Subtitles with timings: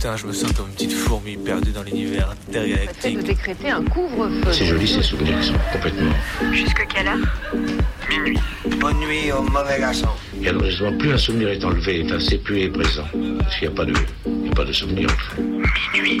[0.00, 3.18] Putain, je me sens comme une petite fourmi perdue dans l'univers intergalactique.
[3.18, 4.50] de décréter un couvre-feu.
[4.50, 6.12] C'est joli ces souvenirs qui sont complètement.
[6.52, 7.18] Jusque quelle heure?
[8.08, 8.38] Minuit.
[8.80, 10.08] Bonne nuit au mauvais garçon.
[10.42, 13.04] Et alors justement, plus un souvenir est enlevé, enfin, c'est plus est présent.
[13.40, 13.92] Parce qu'il n'y a pas de,
[14.24, 15.06] il y a pas de souvenir.
[15.92, 16.18] Minuit.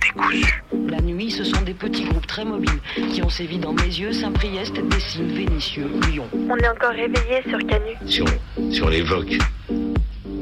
[0.00, 0.62] Décousu.
[0.88, 2.78] La nuit, ce sont des petits groupes très mobiles
[3.12, 6.28] qui ont sévi dans mes yeux, Saint-Priest, Dessines, Vénitieux, Lyon.
[6.32, 7.96] On est encore réveillé sur Canu.
[8.06, 9.36] Si on, si on l'évoque,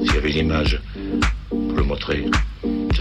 [0.03, 0.83] s'il y avait une image
[1.49, 2.27] pour le montrer,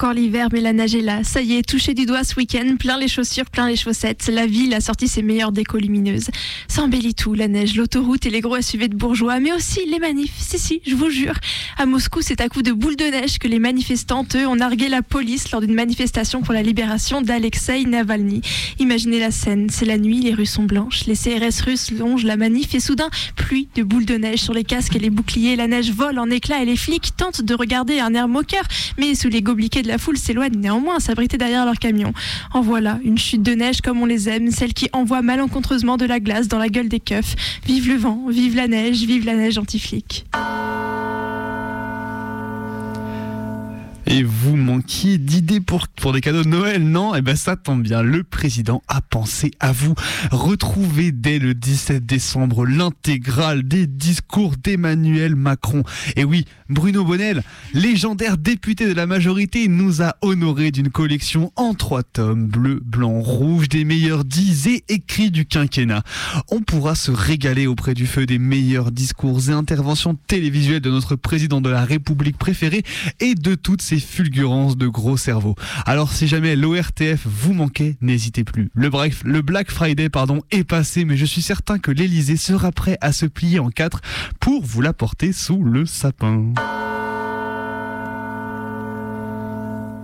[0.00, 1.24] encore l'hiver, mais la neige est là.
[1.24, 4.30] Ça y est, touché du doigt ce week-end, plein les chaussures, plein les chaussettes.
[4.32, 6.28] La ville a sorti ses meilleures décos lumineuses.
[6.68, 6.84] Ça
[7.14, 10.32] tout, la neige, l'autoroute et les gros SUV de bourgeois, mais aussi les manifs.
[10.38, 11.34] Si, si, je vous jure.
[11.76, 14.88] À Moscou, c'est à coup de boules de neige que les manifestants, eux, ont nargué
[14.88, 18.40] la police lors d'une manifestation pour la libération d'Alexei Navalny.
[18.78, 22.38] Imaginez la scène, c'est la nuit, les rues sont blanches, les CRS russes longent la
[22.38, 25.56] manif et soudain, pluie de boules de neige sur les casques et les boucliers.
[25.56, 28.64] La neige vole en éclats et les flics tentent de regarder un air moqueur,
[28.98, 32.12] mais sous les gobliquets de la foule s'éloignent néanmoins, s'abriter derrière leur camion.
[32.54, 36.04] En voilà, une chute de neige comme on les aime, celle qui envoie malencontreusement de
[36.06, 37.34] la glace dans la gueule des keufs.
[37.66, 40.26] Vive le vent, vive la neige, vive la neige anti-flic.
[44.12, 47.14] Et vous manquiez d'idées pour, pour des cadeaux de Noël, non?
[47.14, 49.94] Eh ben ça tombe bien, le président a pensé à vous.
[50.32, 55.84] Retrouvez dès le 17 décembre l'intégrale des discours d'Emmanuel Macron.
[56.16, 61.74] Et oui, Bruno Bonnel, légendaire député de la majorité, nous a honoré d'une collection en
[61.74, 66.02] trois tomes, bleu, blanc, rouge, des meilleurs dix et écrits du quinquennat.
[66.50, 71.14] On pourra se régaler auprès du feu des meilleurs discours et interventions télévisuelles de notre
[71.14, 72.82] président de la République préférée
[73.20, 75.54] et de toutes ses fulgurances de gros cerveau.
[75.86, 78.70] Alors si jamais l'ORTF vous manquait, n'hésitez plus.
[78.74, 82.72] Le, bref, le Black Friday pardon, est passé, mais je suis certain que l'Elysée sera
[82.72, 84.00] prêt à se plier en quatre
[84.40, 86.52] pour vous l'apporter sous le sapin.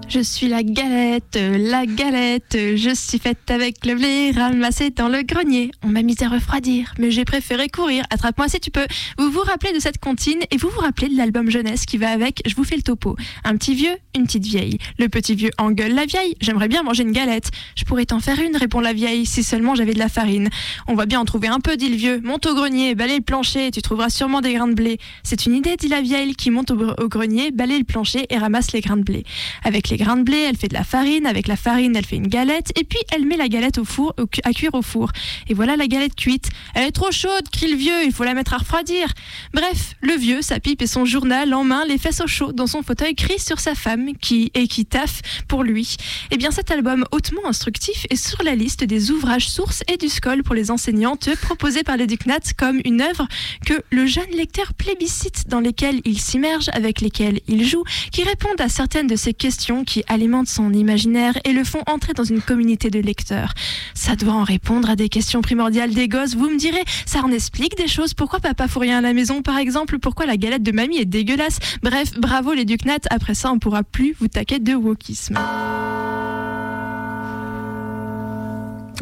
[0.09, 5.23] Je suis la galette, la galette, je suis faite avec le blé ramassé dans le
[5.23, 5.73] grenier.
[5.83, 8.05] On m'a mis à refroidir, mais j'ai préféré courir.
[8.11, 8.87] Attrape-moi si tu peux.
[9.19, 12.11] Vous vous rappelez de cette comptine et vous vous rappelez de l'album jeunesse qui va
[12.11, 13.17] avec Je vous fais le topo.
[13.43, 14.79] Un petit vieux, une petite vieille.
[15.01, 16.37] Le petit vieux engueule la vieille.
[16.41, 17.51] J'aimerais bien manger une galette.
[17.77, 20.51] Je pourrais t'en faire une, répond la vieille, si seulement j'avais de la farine.
[20.87, 22.21] On va bien en trouver un peu, dit le vieux.
[22.23, 24.99] Monte au grenier, balaye le plancher, tu trouveras sûrement des grains de blé.
[25.25, 28.71] C'est une idée, dit la vieille, qui monte au, grenier, balaye le plancher et ramasse
[28.73, 29.25] les grains de blé.
[29.65, 31.27] Avec grains de blé, elle fait de la farine.
[31.27, 32.73] Avec la farine, elle fait une galette.
[32.79, 34.15] Et puis, elle met la galette au four,
[34.45, 35.11] à cuire au four.
[35.49, 36.49] Et voilà la galette cuite.
[36.75, 38.05] Elle est trop chaude, crie le vieux.
[38.05, 39.09] Il faut la mettre à refroidir.
[39.53, 42.67] Bref, le vieux, sa pipe et son journal en main, les fesses au chaud dans
[42.67, 45.97] son fauteuil, crie sur sa femme qui et qui taffe pour lui.
[46.31, 50.09] Eh bien, cet album hautement instructif est sur la liste des ouvrages sources et du
[50.09, 53.27] SCOL pour les enseignantes proposés par les Ducnats comme une œuvre
[53.65, 58.61] que le jeune lecteur plébiscite dans lesquelles il s'immerge, avec lesquelles il joue, qui répondent
[58.61, 62.43] à certaines de ces questions qui alimentent son imaginaire et le font entrer dans une
[62.43, 63.55] communauté de lecteurs.
[63.95, 66.35] Ça doit en répondre à des questions primordiales des gosses.
[66.35, 68.13] Vous me direz, ça en explique des choses.
[68.13, 69.99] Pourquoi papa fout rien à la maison, par exemple?
[69.99, 71.59] Pourquoi la galette de mamie est dégueulasse?
[71.83, 73.07] Bref, bravo les Ducnats.
[73.11, 75.39] Après ça, on pourra plus vous taquer de wokisme.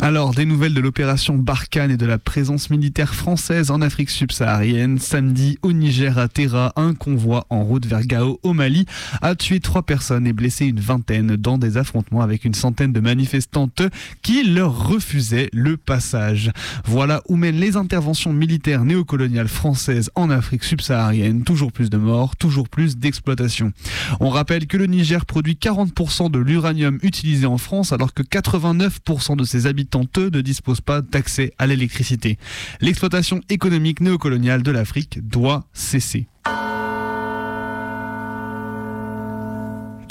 [0.02, 4.98] Alors, des nouvelles de l'opération Barkhane et de la présence militaire française en Afrique subsaharienne.
[4.98, 8.86] Samedi, au Niger, à Terra, un convoi en route vers Gao, au Mali,
[9.22, 13.00] a tué trois personnes et blessé une vingtaine dans des affrontements avec une centaine de
[13.00, 13.82] manifestantes
[14.22, 16.50] qui leur refusaient le passage.
[16.84, 21.44] Voilà où mènent les interventions militaires néocoloniales françaises en Afrique subsaharienne.
[21.44, 23.72] Toujours plus de morts, toujours plus d'exploitation.
[24.20, 29.36] On rappelle que le Niger produit 40% de l'uranium utilisé en France alors que 89%
[29.36, 29.83] de ses habitants
[30.18, 32.38] eux, ne disposent pas d'accès à l'électricité.
[32.80, 36.26] L'exploitation économique néocoloniale de l'Afrique doit cesser.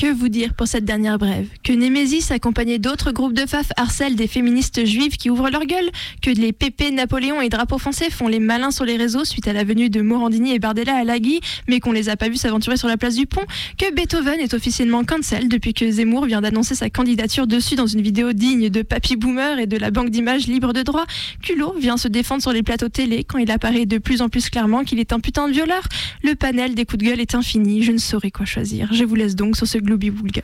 [0.04, 1.48] Que vous dire pour cette dernière brève.
[1.64, 5.90] Que Némésis, accompagné d'autres groupes de FAF, harcèlent des féministes juives qui ouvrent leur gueule.
[6.22, 9.54] Que les pépés Napoléon et drapeaux français font les malins sur les réseaux suite à
[9.54, 11.40] la venue de Morandini et Bardella à Lagui,
[11.70, 13.46] mais qu'on les a pas vus s'aventurer sur la place du pont.
[13.78, 18.02] Que Beethoven est officiellement cancel depuis que Zemmour vient d'annoncer sa candidature dessus dans une
[18.02, 21.06] vidéo digne de Papy Boomer et de la banque d'images libre de droit.
[21.42, 24.50] Culot vient se défendre sur les plateaux télé quand il apparaît de plus en plus
[24.50, 25.84] clairement qu'il est un putain de violeur.
[26.24, 28.90] Le panel des coups de gueule est infini, je ne saurais quoi choisir.
[28.92, 30.42] Je vous laisse donc sur ce gloobie-boulga.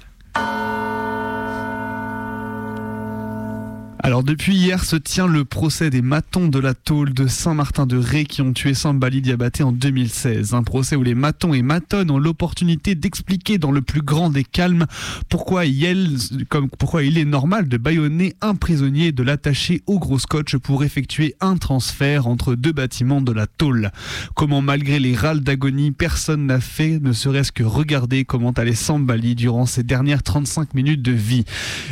[4.01, 8.41] Alors depuis hier se tient le procès des matons de la tôle de Saint-Martin-de-Ré qui
[8.41, 10.53] ont tué Sambali Diabaté en 2016.
[10.53, 14.45] Un procès où les matons et matonnes ont l'opportunité d'expliquer dans le plus grand des
[14.45, 14.85] calmes
[15.27, 16.17] pourquoi il,
[16.47, 20.55] comme, pourquoi il est normal de bâillonner un prisonnier et de l'attacher au gros scotch
[20.55, 23.91] pour effectuer un transfert entre deux bâtiments de la tôle.
[24.33, 29.35] Comment malgré les râles d'agonie, personne n'a fait ne serait-ce que regarder comment allait Sambali
[29.35, 31.43] durant ses dernières 35 minutes de vie.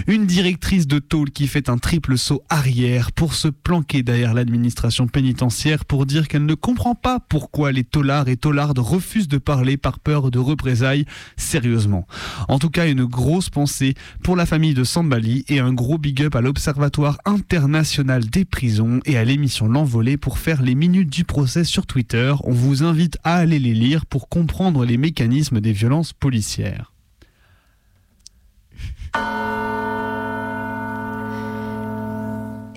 [0.07, 5.07] Une directrice de tôle qui fait un triple saut arrière pour se planquer derrière l'administration
[5.07, 9.77] pénitentiaire pour dire qu'elle ne comprend pas pourquoi les taulards et taulardes refusent de parler
[9.77, 11.05] par peur de représailles
[11.37, 12.05] sérieusement.
[12.49, 16.21] En tout cas, une grosse pensée pour la famille de Sambali et un gros big
[16.21, 21.23] up à l'Observatoire international des prisons et à l'émission L'Envolée pour faire les minutes du
[21.23, 22.31] procès sur Twitter.
[22.43, 26.93] On vous invite à aller les lire pour comprendre les mécanismes des violences policières.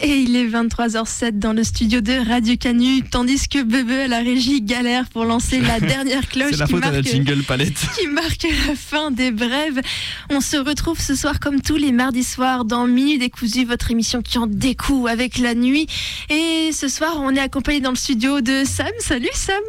[0.02, 4.20] Et il est 23h07 dans le studio de Radio Canu, tandis que Bebe à la
[4.20, 7.42] régie galère pour lancer la dernière cloche C'est la qui, faute à la marque, jingle
[7.42, 7.74] palette.
[7.98, 9.82] qui marque la fin des brèves.
[10.30, 14.22] On se retrouve ce soir comme tous les mardis soirs dans Mini Décousu, votre émission
[14.22, 15.86] qui en découe avec la nuit.
[16.30, 18.88] Et ce soir, on est accompagné dans le studio de Sam.
[19.00, 19.62] Salut Sam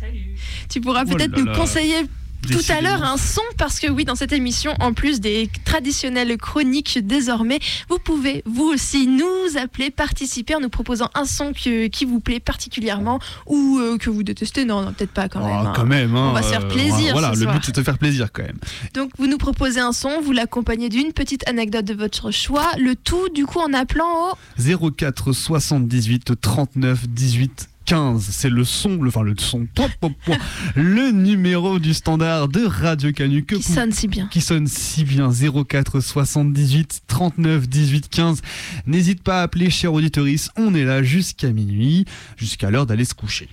[0.00, 0.36] Salut
[0.70, 2.06] Tu pourras Oh peut-être nous conseiller
[2.50, 6.36] tout à l'heure un son parce que oui dans cette émission en plus des traditionnelles
[6.36, 7.58] chroniques désormais
[7.88, 12.20] vous pouvez vous aussi nous appeler participer en nous proposant un son que- qui vous
[12.20, 15.72] plaît particulièrement ou euh, que vous détestez non, non peut-être pas quand Oh, même hein.
[15.76, 17.54] quand même, hein, On va se faire euh, plaisir Voilà, ce le soir.
[17.54, 18.58] but c'est de te faire plaisir quand même.
[18.94, 22.94] donc vous nous proposez un son vous l'accompagnez d'une petite anecdote de votre choix le
[22.96, 29.08] tout du coup en appelant au 04 78 39 18 15, c'est le son, le,
[29.08, 30.36] enfin le son, pop, pop, pop,
[30.74, 34.66] le numéro du standard de Radio Canu que qui vous- sonne si bien qui sonne
[34.66, 38.42] si bien 04 78 39 18 15.
[38.86, 42.04] N'hésite pas à appeler cher auditorice, on est là jusqu'à minuit,
[42.36, 43.48] jusqu'à l'heure d'aller se coucher.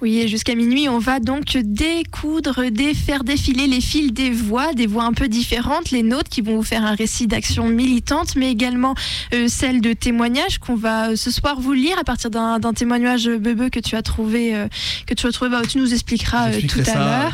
[0.00, 4.72] Oui, et jusqu'à minuit, on va donc découdre, dé- faire défiler les fils des voix,
[4.74, 8.34] des voix un peu différentes, les nôtres qui vont vous faire un récit d'action militante,
[8.36, 8.94] mais également
[9.34, 13.28] euh, celles de témoignages qu'on va euh, ce soir vous lire à partir d'un témoignage
[13.28, 14.68] euh, Bebe que tu as trouvé, euh,
[15.06, 17.32] que tu as trouvé, bah, tu nous expliqueras tout à l'heure.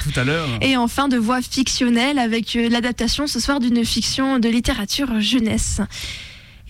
[0.60, 5.80] Et enfin de voix fictionnelles avec l'adaptation ce soir d'une fiction de littérature jeunesse.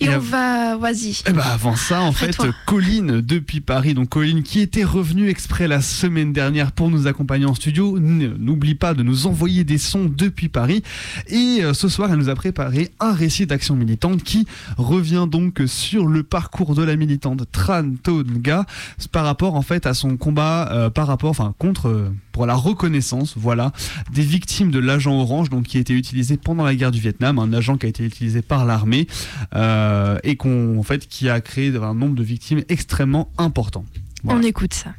[0.01, 1.23] Et, Et on va, vas-y.
[1.27, 2.49] Eh ben avant ça, en Après fait, toi.
[2.67, 7.47] Colline depuis Paris, donc Colline qui était revenue exprès la semaine dernière pour nous accompagner
[7.47, 10.83] en studio, n'oublie pas de nous envoyer des sons depuis Paris.
[11.29, 14.47] Et euh, ce soir, elle nous a préparé un récit d'action militante qui
[14.77, 18.67] revient donc sur le parcours de la militante Tran Tonga
[19.13, 22.55] par rapport en fait à son combat euh, par rapport, enfin contre euh, pour la
[22.55, 23.73] reconnaissance, voilà,
[24.13, 27.39] des victimes de l'agent orange, donc qui a été utilisé pendant la guerre du Vietnam,
[27.39, 29.09] un agent qui a été utilisé par l'armée
[29.57, 29.88] euh,
[30.23, 33.85] et qu'on en fait qui a créé un nombre de victimes extrêmement important.
[34.25, 34.41] Voilà.
[34.41, 34.91] On écoute ça.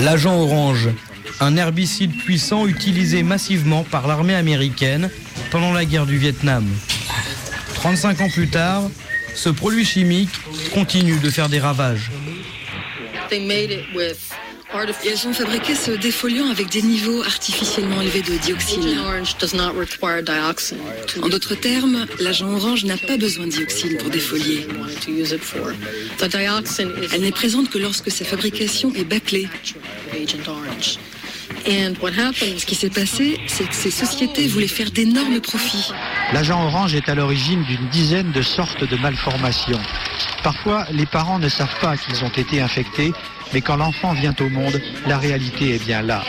[0.00, 0.88] L'agent orange,
[1.40, 5.10] un herbicide puissant utilisé massivement par l'armée américaine
[5.50, 6.66] pendant la guerre du Vietnam.
[7.74, 8.82] 35 ans plus tard,
[9.34, 10.30] ce produit chimique
[10.74, 12.10] continue de faire des ravages.
[15.04, 18.98] Ils ont fabriqué ce défoliant avec des niveaux artificiellement élevés de dioxine.
[21.22, 24.66] En d'autres termes, l'agent orange n'a pas besoin de dioxine pour défolier.
[27.12, 29.48] Elle n'est présente que lorsque sa fabrication est bâclée.
[31.64, 35.92] Ce qui s'est passé, c'est que ces sociétés voulaient faire d'énormes profits.
[36.32, 39.80] L'agent orange est à l'origine d'une dizaine de sortes de malformations.
[40.42, 43.12] Parfois, les parents ne savent pas qu'ils ont été infectés,
[43.52, 46.24] mais quand l'enfant vient au monde, la réalité est bien là.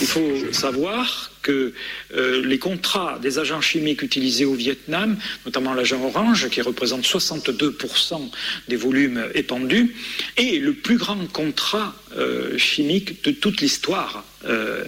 [0.00, 1.72] Il faut savoir que
[2.14, 8.30] euh, les contrats des agents chimiques utilisés au Vietnam, notamment l'agent orange, qui représente 62%
[8.68, 9.94] des volumes épandus,
[10.36, 14.84] est le plus grand contrat euh, chimique de toute l'histoire euh,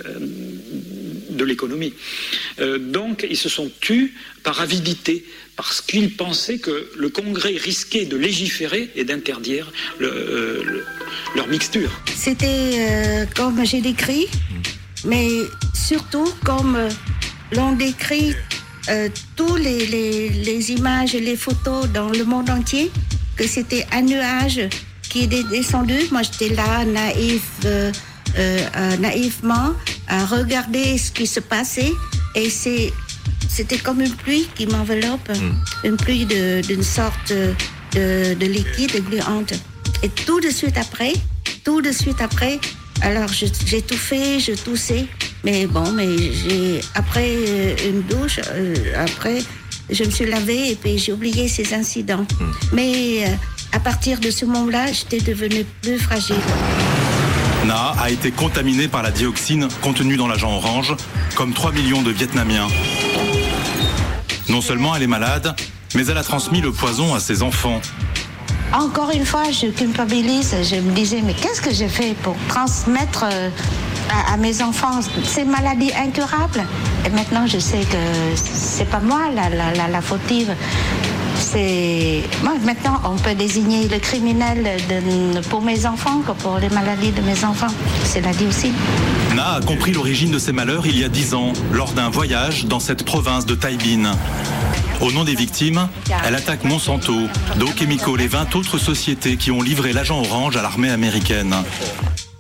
[1.30, 1.94] de l'économie.
[2.78, 5.25] Donc, ils se sont tus par avidité,
[5.57, 10.85] parce qu'ils pensaient que le Congrès risquait de légiférer et d'interdire euh, le-
[11.37, 11.91] leur mixture.
[12.17, 14.27] C'était euh, comme j'ai décrit,
[15.05, 15.29] mais
[15.75, 16.77] surtout comme
[17.53, 18.35] l'ont décrit
[18.89, 22.91] euh, tous les, images et les photos dans le monde entier,
[23.37, 24.61] que c'était un nuage
[25.09, 25.99] qui est descendu.
[26.11, 27.93] Moi, j'étais là, naïf, euh,
[28.99, 29.73] naïvement,
[30.09, 31.93] à regarder ce qui se passait,
[32.35, 32.93] et c'est
[33.49, 35.31] c'était comme une pluie qui m'enveloppe,
[35.85, 39.52] une pluie d'une sorte de, de liquide gluante.
[40.02, 41.12] Et tout de suite après,
[41.64, 42.59] tout de suite après,
[43.00, 45.07] alors je- j'ai tout fait, je toussais,
[45.45, 49.38] mais bon, mais j'ai après euh, une douche, euh, après
[49.90, 52.26] je me suis lavée et puis j'ai oublié ces incidents.
[52.73, 53.28] Mais euh,
[53.73, 56.37] à partir de ce moment-là, j'étais devenue plus fragile.
[57.66, 60.94] Na a été contaminée par la dioxine contenue dans l'agent orange,
[61.35, 62.68] comme 3 millions de Vietnamiens.
[64.49, 65.54] Non seulement elle est malade,
[65.94, 67.80] mais elle a transmis le poison à ses enfants.
[68.73, 70.54] Encore une fois, je culpabilise.
[70.62, 73.49] Je me disais, mais qu'est-ce que j'ai fait pour transmettre euh,
[74.33, 76.64] à, mes enfants ces maladies incurables?
[77.06, 77.97] Et maintenant, je sais que
[78.35, 80.54] c'est pas moi la, la, la, la fautive.
[81.55, 86.69] C'est moi maintenant, on peut désigner le criminel de- pour mes enfants que pour les
[86.69, 87.73] maladies de mes enfants.
[88.05, 88.75] C'est la dioxine.
[89.37, 92.65] Na a compris l'origine de ses malheurs il y a 10 ans, lors d'un voyage
[92.67, 94.09] dans cette province de Tai Binh.
[95.01, 95.89] Au nom des victimes,
[96.27, 97.15] elle attaque Monsanto,
[97.59, 101.55] Dow Chemical et 20 autres sociétés qui ont livré l'agent orange à l'armée américaine.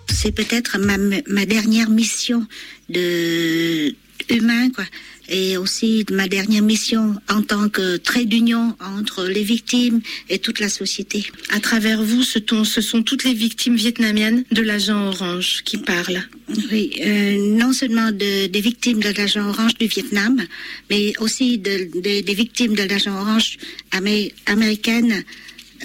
[0.08, 0.96] c'est peut-être ma,
[1.28, 2.46] ma dernière mission
[2.88, 3.94] de
[4.30, 4.84] humain, quoi.
[5.28, 10.60] Et aussi ma dernière mission en tant que trait d'union entre les victimes et toute
[10.60, 11.24] la société.
[11.50, 12.40] À travers vous, ce,
[12.80, 16.22] sont toutes les victimes vietnamiennes de l'agent orange qui parlent.
[16.70, 20.42] Oui, euh, non seulement de- des victimes de l'agent orange du Vietnam,
[20.90, 23.56] mais aussi de- de- des victimes de l'agent orange
[23.92, 25.24] amé- américaine,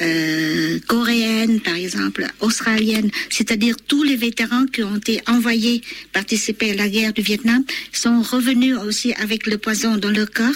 [0.02, 5.82] euh, coréenne, par exemple, australienne, c'est-à-dire tous les vétérans qui ont été envoyés
[6.14, 10.56] participer à la guerre du Vietnam sont revenus aussi avec le poison dans leur corps.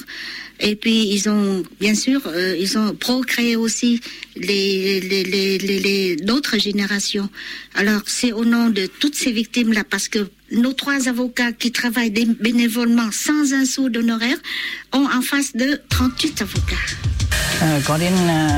[0.65, 3.99] Et puis ils ont, bien sûr, euh, ils ont procréé aussi
[4.37, 7.29] les, les, les, les, les- d'autres générations.
[7.75, 12.11] Alors c'est au nom de toutes ces victimes-là, parce que nos trois avocats qui travaillent
[12.39, 14.37] bénévolement sans un sou d'honoraire
[14.93, 16.85] ont en face de 38 avocats.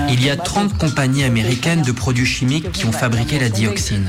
[0.09, 4.05] Il y a 30 compagnies américaines de produits chimiques qui ont fabriqué la dioxine.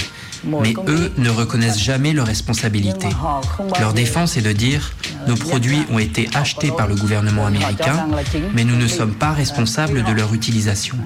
[0.47, 3.09] Mais eux ne reconnaissent jamais leur responsabilité.
[3.81, 4.93] Leur défense est de dire
[5.27, 8.07] nos produits ont été achetés par le gouvernement américain,
[8.55, 10.97] mais nous ne sommes pas responsables de leur utilisation.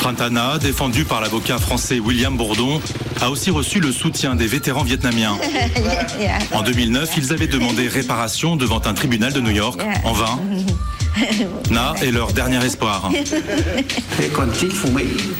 [0.00, 2.80] Trantana, défendu par l'avocat français William Bourdon,
[3.20, 5.36] a aussi reçu le soutien des vétérans vietnamiens.
[6.52, 10.38] En 2009, ils avaient demandé réparation devant un tribunal de New York, en vain.
[11.70, 13.10] Na est leur dernier espoir.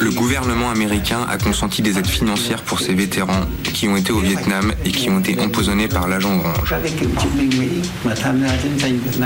[0.00, 4.20] Le gouvernement américain a consenti des aides financières pour ces vétérans qui ont été au
[4.20, 6.74] Vietnam et qui ont été empoisonnés par l'agent orange.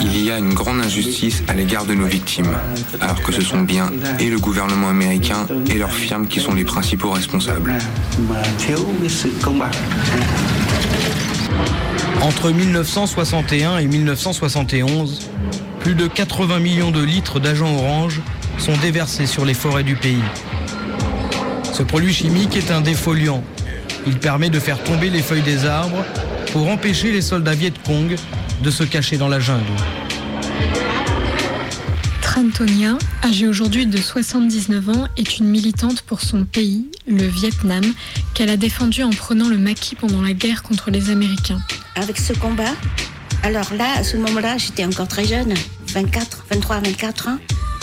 [0.02, 2.52] Il y a une grande injustice à l'égard de nos victimes,
[3.00, 6.64] alors que ce sont bien et le gouvernement américain et leurs firmes qui sont les
[6.64, 7.74] principaux responsables.
[12.22, 15.30] Entre 1961 et 1971,
[15.80, 18.20] plus de 80 millions de litres d'agent orange
[18.58, 20.22] sont déversés sur les forêts du pays.
[21.72, 23.42] Ce produit chimique est un défoliant.
[24.06, 26.04] Il permet de faire tomber les feuilles des arbres
[26.52, 28.14] pour empêcher les soldats Viet Cong
[28.62, 29.64] de se cacher dans la jungle.
[32.20, 37.84] Trantonia, âgée aujourd'hui de 79 ans, est une militante pour son pays, le Vietnam,
[38.34, 41.60] qu'elle a défendu en prenant le maquis pendant la guerre contre les Américains.
[41.96, 42.74] Avec ce combat,
[43.42, 45.54] alors là, à ce moment-là, j'étais encore très jeune,
[45.88, 47.38] 24, 23, 24 ans,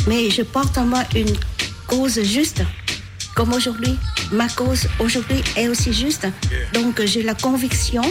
[0.07, 1.35] mais je porte en moi une
[1.87, 2.61] cause juste,
[3.35, 3.97] comme aujourd'hui.
[4.31, 6.27] Ma cause aujourd'hui est aussi juste.
[6.73, 8.03] Donc j'ai la conviction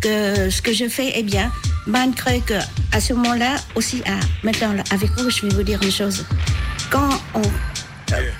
[0.00, 1.50] que ce que je fais est bien,
[1.86, 2.54] malgré que
[2.92, 6.24] à ce moment-là aussi, ah, maintenant là, avec vous, je vais vous dire une chose.
[6.90, 7.42] Quand on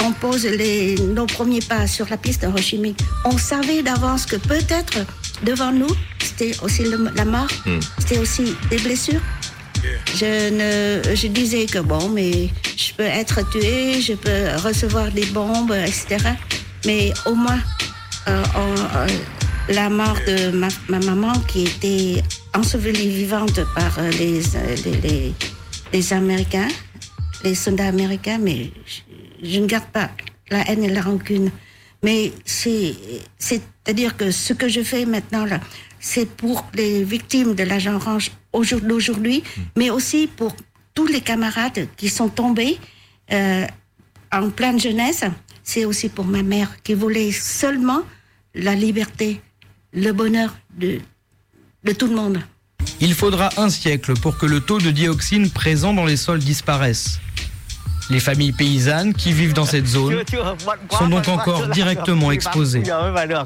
[0.05, 4.99] on pose les, nos premiers pas sur la piste chimique, on savait d'avance que peut-être
[5.45, 5.89] devant nous,
[6.37, 7.49] c'était aussi le- la mort,
[7.99, 9.21] c'était aussi des blessures.
[10.15, 15.27] Je, ne, je disais que bon, mais je peux être tué, je peux recevoir des
[15.27, 16.17] bombes, etc.
[16.87, 17.61] Mais au moins,
[18.29, 19.07] euh, euh,
[19.69, 22.23] la mort de ma, ma maman qui était
[22.55, 25.35] ensevelie vivante par les, euh, les, les-
[25.93, 26.69] les Américains,
[27.45, 30.11] les soldats américains, mais je, je ne garde pas
[30.51, 31.51] la haine et la rancune.
[32.05, 32.95] Mais c'est,
[33.39, 35.61] c'est-à-dire que ce que je fais maintenant là,
[36.11, 39.43] c'est pour les victimes de l'agent orange aujourd- d'aujourd'hui,
[39.77, 40.55] mais aussi pour
[40.95, 42.77] tous les camarades qui sont tombés
[43.33, 43.67] euh,
[44.33, 45.23] en pleine jeunesse.
[45.63, 48.03] C'est aussi pour ma mère qui voulait seulement
[48.55, 49.41] la liberté,
[49.95, 50.99] le bonheur de,
[51.85, 52.39] de tout le monde.
[53.01, 57.21] Il faudra un siècle pour que le taux de dioxine présent dans les sols disparaisse.
[58.13, 60.23] Les familles paysannes qui vivent dans cette zone
[60.99, 62.83] sont donc encore directement exposées.
[62.87, 63.45] Euh,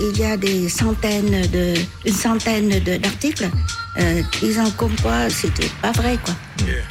[0.00, 1.74] il y a des centaines de,
[2.06, 3.50] une centaine d'articles
[3.98, 6.34] euh, disant comme quoi c'était pas vrai quoi.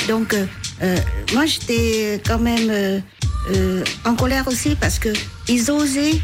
[0.08, 0.46] Donc euh,
[0.84, 0.98] euh,
[1.34, 5.10] moi j'étais quand même euh, en colère aussi parce que
[5.48, 6.22] ils osaient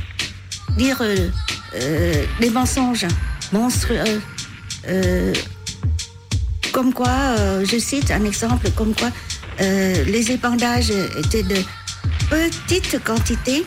[0.78, 1.30] dire euh,
[1.82, 3.08] euh, des mensonges
[3.52, 4.22] monstrueux,
[4.90, 5.34] euh,
[6.72, 9.10] comme quoi, euh, je cite un exemple, comme quoi
[9.62, 11.58] euh, les épandages étaient de
[12.30, 13.66] petite quantité.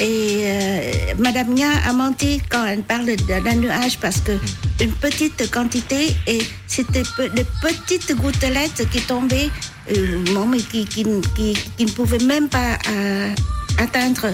[0.00, 4.32] Et euh, Madame Nia a menti quand elle parle d'un nuage parce que
[4.80, 7.02] une petite quantité et c'était
[7.34, 9.50] des petites gouttelettes qui tombaient,
[9.90, 13.34] euh, mais qui ne pouvaient même pas euh,
[13.78, 14.30] atteindre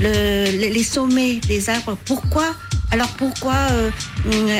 [0.00, 1.96] le- les, les sommets des arbres.
[2.04, 2.54] Pourquoi
[2.90, 3.90] alors pourquoi euh,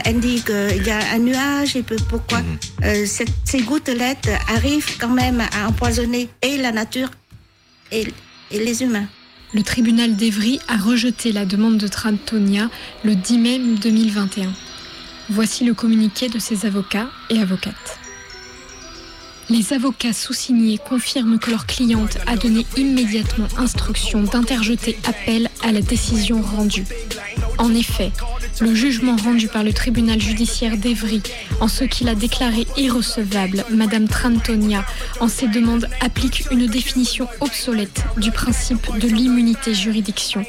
[0.04, 2.40] elle dit qu'il y a un nuage et pourquoi
[2.82, 7.10] euh, cette- ces gouttelettes arrivent quand même à empoisonner et la nature
[7.92, 8.08] et,
[8.50, 9.06] et les humains
[9.52, 12.70] Le tribunal d'Evry a rejeté la demande de Trantonia
[13.04, 14.52] le 10 mai 2021.
[15.30, 17.98] Voici le communiqué de ses avocats et avocates.
[19.50, 25.82] Les avocats sous-signés confirment que leur cliente a donné immédiatement instruction d'interjeter appel à la
[25.82, 26.86] décision rendue.
[27.58, 28.10] En effet,
[28.60, 31.22] le jugement rendu par le tribunal judiciaire d'Evry
[31.60, 34.84] en ce qu'il a déclaré irrecevable Madame Trantonia
[35.20, 40.44] en ses demandes applique une définition obsolète du principe de l'immunité juridiction,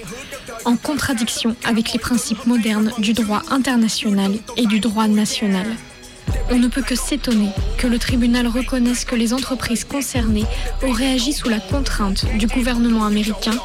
[0.63, 5.67] en contradiction avec les principes modernes du droit international et du droit national.
[6.51, 10.45] On ne peut que s'étonner que le tribunal reconnaisse que les entreprises concernées
[10.83, 13.57] ont réagi sous la contrainte du gouvernement américain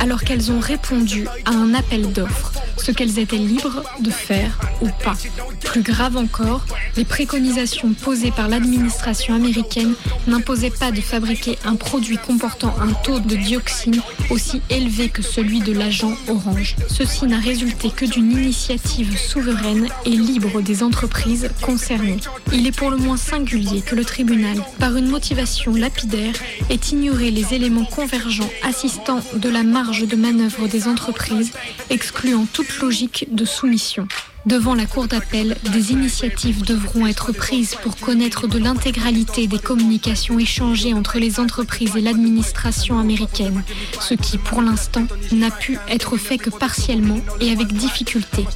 [0.00, 4.88] alors qu'elles ont répondu à un appel d'offres, ce qu'elles étaient libres de faire ou
[5.02, 5.16] pas.
[5.64, 6.64] Plus grave encore,
[6.96, 9.94] les préconisations posées par l'administration américaine
[10.26, 15.60] n'imposaient pas de fabriquer un produit comportant un taux de dioxine aussi élevé que celui
[15.60, 16.76] de l'agent orange.
[16.88, 22.18] Ceci n'a résulté que d'une initiative souveraine et libre des entreprises concernées.
[22.52, 26.34] Il est pour le moins singulier que le tribunal, par une motivation lapidaire,
[26.70, 31.52] ait ignoré les éléments convergents assistant de la marge de manœuvre des entreprises,
[31.90, 34.08] excluant toute logique de soumission.
[34.48, 40.38] Devant la Cour d'appel, des initiatives devront être prises pour connaître de l'intégralité des communications
[40.38, 43.62] échangées entre les entreprises et l'administration américaine,
[44.00, 48.46] ce qui, pour l'instant, n'a pu être fait que partiellement et avec difficulté,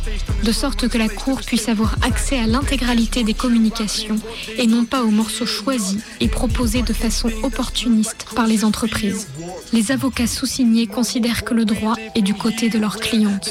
[0.43, 4.17] de sorte que la Cour puisse avoir accès à l'intégralité des communications
[4.57, 9.29] et non pas aux morceaux choisis et proposés de façon opportuniste par les entreprises.
[9.75, 13.51] Les avocats sous-signés considèrent que le droit est du côté de leurs clientes.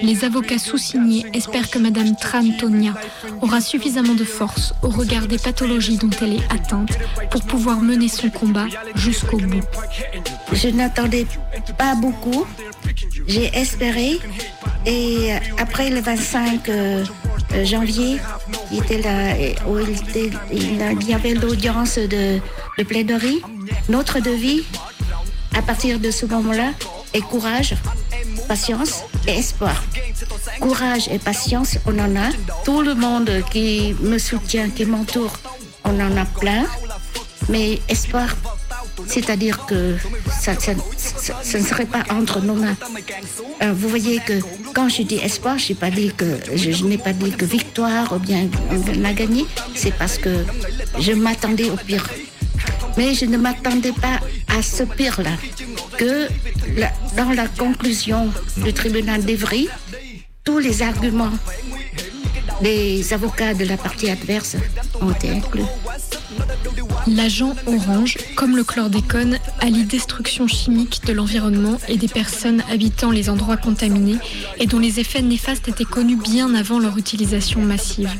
[0.00, 2.94] Les avocats sous-signés espèrent que Madame Trantonia
[3.42, 6.96] aura suffisamment de force au regard des pathologies dont elle est atteinte
[7.32, 9.64] pour pouvoir mener son combat jusqu'au bout.
[10.52, 11.26] Je n'attendais
[11.76, 12.46] pas beaucoup.
[13.26, 14.20] J'ai espéré.
[14.86, 17.04] Et après le 25 euh,
[17.54, 18.20] euh, janvier,
[18.70, 18.78] il
[21.08, 22.38] y avait l'audience de,
[22.78, 23.42] de plaidoirie.
[23.88, 24.62] Notre devis,
[25.56, 26.70] à partir de ce moment-là,
[27.14, 27.74] est courage,
[28.46, 29.82] patience espoir.
[30.60, 32.30] Courage et patience, on en a.
[32.64, 35.32] Tout le monde qui me soutient, qui m'entoure,
[35.84, 36.64] on en a plein.
[37.48, 38.34] Mais espoir,
[39.06, 39.96] c'est-à-dire que
[40.30, 42.76] ça, ne serait pas entre nos mains.
[43.62, 44.40] Euh, vous voyez que
[44.74, 48.18] quand je dis espoir, je n'ai pas dit que n'ai pas dit que victoire ou
[48.18, 49.44] bien on a gagné.
[49.74, 50.44] C'est parce que
[50.98, 52.08] je m'attendais au pire.
[52.96, 54.20] Mais je ne m'attendais pas
[54.56, 55.32] à ce pire-là.
[55.98, 56.28] Que
[57.16, 59.68] dans la conclusion du tribunal d'Evry,
[60.44, 61.32] tous les arguments
[62.62, 64.56] des avocats de la partie adverse
[65.00, 65.62] ont été inclus.
[67.06, 73.28] L'agent orange, comme le chlordécone, allie destruction chimique de l'environnement et des personnes habitant les
[73.28, 74.18] endroits contaminés
[74.58, 78.10] et dont les effets néfastes étaient connus bien avant leur utilisation massive.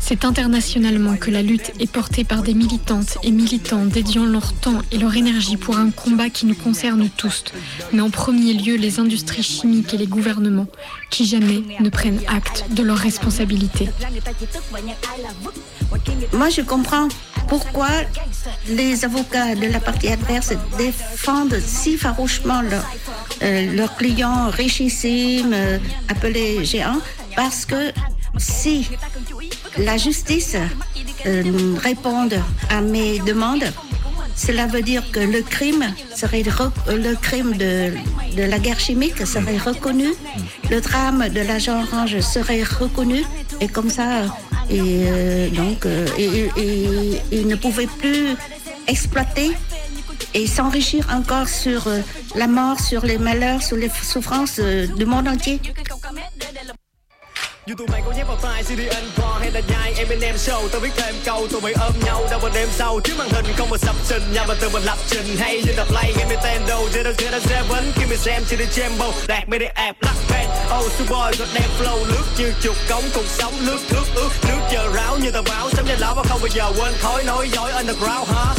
[0.00, 4.80] C'est internationalement que la lutte est portée par des militantes et militants dédiant leur temps
[4.90, 7.44] et leur énergie pour un combat qui nous concerne tous,
[7.92, 10.66] mais en premier lieu les industries chimiques et les gouvernements,
[11.10, 13.88] qui jamais ne prennent acte de leurs responsabilités.
[16.32, 17.08] Moi, je comprends
[17.48, 17.88] pourquoi
[18.68, 22.88] les avocats de la partie adverse défendent si farouchement leurs
[23.42, 25.78] euh, leurs clients richissimes, euh,
[26.08, 27.00] appelés géants,
[27.34, 27.92] parce que
[28.38, 28.88] si
[29.78, 30.56] la justice
[31.26, 31.42] euh,
[31.82, 32.28] répond
[32.70, 33.64] à mes demandes,
[34.34, 35.94] cela veut dire que le crime
[37.20, 37.92] crime de,
[38.36, 40.08] la guerre chimique serait reconnu,
[40.70, 43.24] le drame de l'agent orange serait reconnu,
[43.60, 44.24] et comme ça,
[44.70, 46.06] et, euh, donc, euh,
[47.30, 48.36] il ne pouvait plus
[48.86, 49.52] exploiter
[50.34, 52.00] et s'enrichir encore sur euh,
[52.34, 55.60] la mort, sur les malheurs, sur les souffrances euh, du monde entier.
[57.66, 60.34] Dù tụi mày có nhét vào tai CD encore hay là nhai, em bên em
[60.34, 60.68] show.
[60.68, 63.00] Tao biết thêm câu, tụi mày ôm nhau đâu vào đêm sau.
[63.04, 65.36] Trước màn hình không mà sập trình nhà mà từ mình lập trình.
[65.38, 69.48] Hay như tập play game Nintendo Zero Zero Seven khi mình xem CD Jambo đạt
[69.48, 70.48] mấy đẹp app lắc band
[70.78, 72.04] oh super boy giọt đem flow.
[72.06, 75.70] Lướt như chuột cống, cuộc sống lướt nước ướt nước chờ ráo như tờ báo.
[75.70, 76.92] Sớm nhanh lão và không bao giờ quên.
[77.00, 78.54] Khói nói dối underground, hả?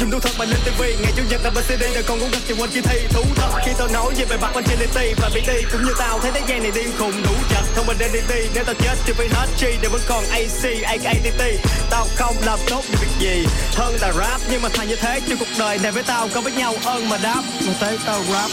[0.00, 2.30] Dùng thủ thuật mà lên tivi ngày chủ nhật là bên cd đời con cũng
[2.30, 3.50] gặp chừng quanh chi thi thú thật.
[3.64, 6.30] Khi tao nói về bài bạc quanh infinity và bị đi cũng như tao thấy
[6.34, 7.64] thế gian này điên khùng đủ chật.
[7.74, 11.42] Không mình identity nếu tao chết thì phải hết chi để vẫn còn ac akatt
[11.90, 13.46] tao không làm tốt được việc gì.
[13.74, 16.40] Hơn là rap nhưng mà thành như thế cho cuộc đời này với tao có
[16.40, 17.42] với nhau ơn mà đáp.
[17.66, 18.50] Mà tới tao rap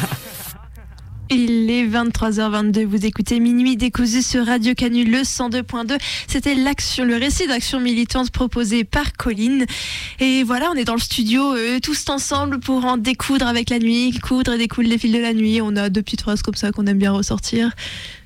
[1.30, 5.98] Il est 23h22, vous écoutez Minuit décousu sur Radio Canu le 102.2.
[6.26, 9.66] C'était l'action, le récit d'action militante proposé par Colline.
[10.20, 13.78] Et voilà, on est dans le studio euh, tous ensemble pour en découdre avec la
[13.78, 15.60] nuit, coudre et découdre les fils de la nuit.
[15.60, 17.72] On a deux petites phrases comme ça qu'on aime bien ressortir.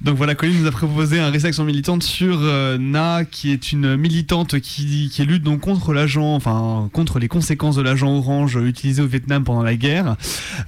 [0.04, 3.70] Donc voilà, Colline nous a proposé un récit d'action militante sur euh, Na, qui est
[3.70, 8.56] une militante qui, qui lutte donc contre l'agent, enfin contre les conséquences de l'agent orange
[8.56, 10.16] utilisé au Vietnam pendant la guerre.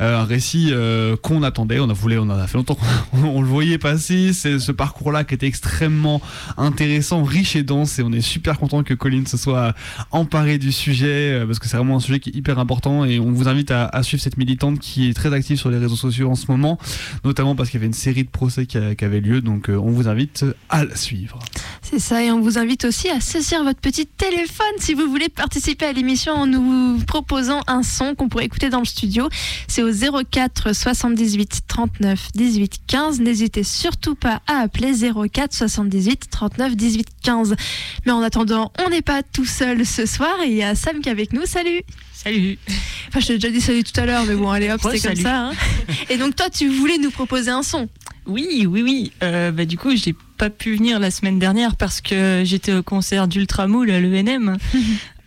[0.01, 2.79] Euh, un récit euh, qu'on attendait, on a voulu on en a fait longtemps
[3.11, 4.33] qu'on le voyait passer.
[4.33, 6.23] C'est ce parcours-là qui était extrêmement
[6.57, 7.99] intéressant, riche et dense.
[7.99, 9.75] Et on est super content que Colline se soit
[10.13, 13.05] emparée du sujet euh, parce que c'est vraiment un sujet qui est hyper important.
[13.05, 15.79] Et on vous invite à, à, suivre cette militante qui est très active sur les
[15.79, 16.79] réseaux sociaux en ce moment,
[17.25, 19.41] notamment parce qu'il y avait une série de procès qui, qui avait lieu.
[19.41, 21.39] Donc euh, on vous invite à la suivre.
[21.83, 22.23] C'est ça.
[22.23, 25.93] Et on vous invite aussi à saisir votre petit téléphone si vous voulez participer à
[25.93, 29.29] l'émission en nous proposant un son qu'on pourrait écouter dans le studio.
[29.69, 29.91] C'est au
[30.25, 33.21] 04 78 39 18 15.
[33.21, 34.93] N'hésitez surtout pas à appeler
[35.33, 37.55] 04 78 39 18 15.
[38.07, 41.01] Mais en attendant, on n'est pas tout seul ce soir et il y a Sam
[41.01, 41.47] qui est avec nous.
[41.47, 41.83] Salut
[42.13, 42.59] Salut
[43.09, 45.09] Enfin, je t'ai déjà dit salut tout à l'heure, mais bon, allez hop, Ouais, c'est
[45.09, 45.49] comme ça.
[45.49, 45.53] hein.
[46.09, 47.89] Et donc, toi, tu voulais nous proposer un son
[48.27, 49.13] Oui, oui, oui.
[49.23, 52.83] Euh, bah, du coup, j'ai pas pu venir la semaine dernière parce que j'étais au
[52.83, 54.57] concert d'Ultramoul à l'ENM.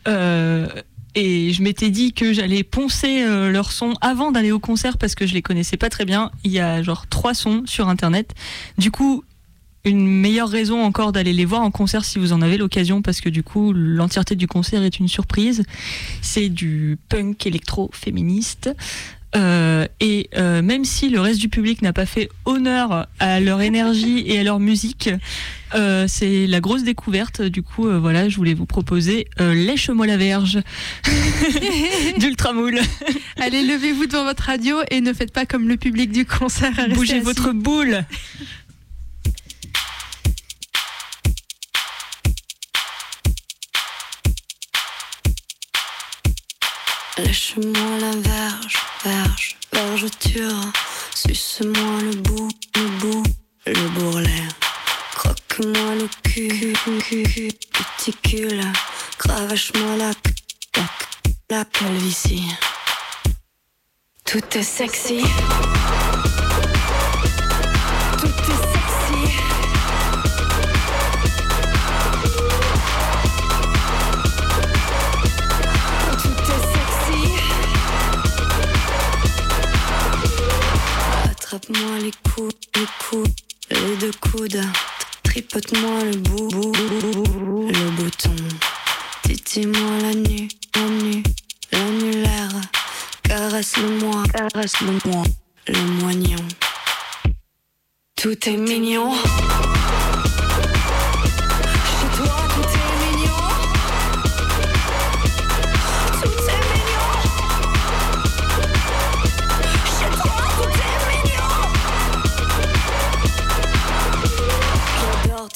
[0.08, 0.70] Euh,
[1.16, 5.16] et je m'étais dit que j'allais poncer euh, leur son avant d'aller au concert parce
[5.16, 6.32] que je les connaissais pas très bien.
[6.46, 8.34] Il y a genre trois sons sur internet.
[8.78, 9.26] Du coup,
[9.84, 13.22] une meilleure raison encore d'aller les voir en concert si vous en avez l'occasion parce
[13.22, 15.64] que du coup l'entièreté du concert est une surprise.
[16.22, 18.70] C'est du punk électro féministe.
[19.36, 23.62] Euh, et euh, même si le reste du public n'a pas fait honneur à leur
[23.62, 25.10] énergie et à leur musique,
[25.76, 27.42] euh, c'est la grosse découverte.
[27.42, 30.60] Du coup, voilà, je voulais vous proposer Lèche-moi la verge
[32.20, 32.80] d'Ultramoul.
[33.38, 36.74] Allez, levez-vous devant votre radio et ne faites pas comme le public du concert.
[36.94, 38.06] Bougez votre boule.
[47.20, 50.72] Lâche-moi la verge, verge, vergeture.
[51.16, 53.24] Suce-moi le bout, le bout,
[53.66, 54.48] le bourrelet.
[55.16, 58.62] Croque-moi le cul, cul, cuticule.
[59.18, 60.12] Cravache-moi la,
[60.76, 60.84] la,
[61.50, 62.52] la calvitie.
[64.24, 65.24] Tout est sexy.
[81.58, 83.34] Attrape-moi les coudes, les coudes,
[83.72, 84.62] les deux coudes.
[85.24, 88.36] Tripote-moi le bout, le bouton.
[89.24, 90.50] Titille-moi la nuit,
[91.72, 92.62] l'annulaire.
[93.24, 95.24] Caresse-le-moi, caresse-le-moi,
[95.68, 96.46] le moignon.
[98.16, 99.16] Tout est mignon.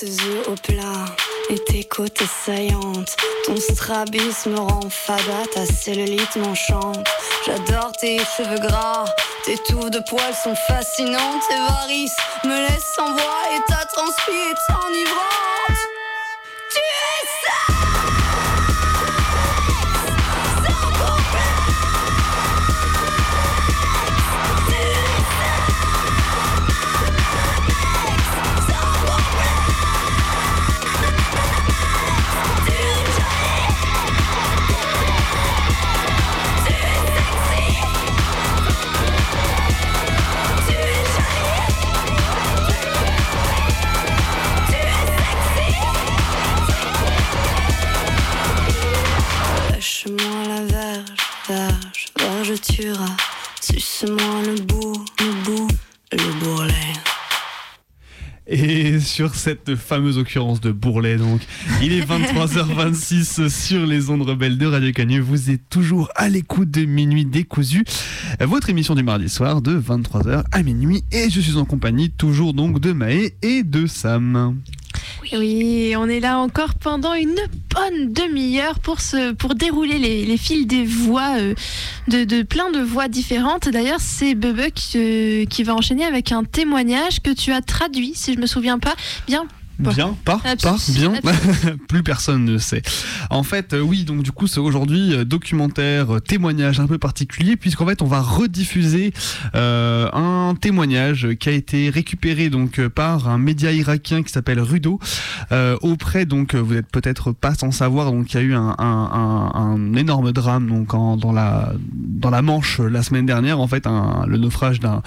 [0.01, 1.05] Tes yeux au plat
[1.51, 3.15] et tes côtes saillantes.
[3.45, 7.07] Ton strabisme me rend fada, ta cellulite m'enchante.
[7.45, 9.05] J'adore tes cheveux gras,
[9.45, 11.43] tes touffes de poils sont fascinantes.
[11.47, 15.50] Tes varices me laissent sans voix et ta transpi est enivrante.
[50.03, 51.05] Lâche-moi la verge,
[51.47, 53.05] verge, vergeture.
[53.61, 55.67] Suce-moi le bout, le bout,
[56.11, 56.73] le bourrelet.
[58.47, 61.41] Et sur cette fameuse occurrence de Bourlet, donc,
[61.81, 65.19] il est 23h26 sur les ondes rebelles de Radio Canu.
[65.19, 67.85] Vous êtes toujours à l'écoute de Minuit décousu,
[68.39, 71.03] votre émission du mardi soir de 23h à minuit.
[71.11, 74.57] Et je suis en compagnie toujours donc de Maë et de Sam.
[75.33, 77.35] Oui, on est là encore pendant une
[77.73, 78.97] bonne demi-heure pour,
[79.37, 81.53] pour dérouler les, les fils des voix, euh,
[82.09, 83.69] de, de plein de voix différentes.
[83.69, 88.11] D'ailleurs, c'est Bebe qui, euh, qui va enchaîner avec un témoignage que tu as traduit,
[88.13, 89.45] si je me souviens pas bien.
[89.79, 91.13] Bien, pas, pas, bien.
[91.87, 92.81] Plus personne ne sait.
[93.29, 96.97] En fait, euh, oui, donc du coup, c'est aujourd'hui euh, documentaire, euh, témoignage un peu
[96.99, 99.11] particulier, puisqu'en fait, on va rediffuser
[99.55, 104.99] euh, un témoignage qui a été récupéré donc par un média irakien qui s'appelle Rudo,
[105.51, 108.75] euh, auprès donc vous êtes peut-être pas sans savoir, donc il y a eu un,
[108.77, 113.59] un, un, un énorme drame donc en, dans la dans la Manche la semaine dernière,
[113.59, 115.01] en fait, un, le naufrage d'un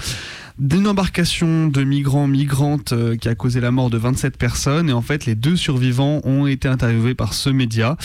[0.59, 4.89] d'une embarcation de migrants migrantes euh, qui a causé la mort de 27 personnes.
[4.89, 7.97] Et en fait les deux survivants ont été interviewés par ce média.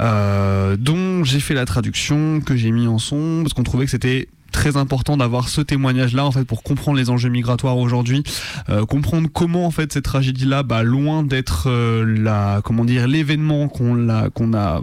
[0.00, 3.90] Euh, dont j'ai fait la traduction que j'ai mis en son parce qu'on trouvait que
[3.90, 8.22] c'était très important d'avoir ce témoignage là en fait pour comprendre les enjeux migratoires aujourd'hui
[8.68, 13.08] euh, comprendre comment en fait cette tragédie là bah, loin d'être euh, la comment dire
[13.08, 14.80] l'événement qu'on l'a qu'on a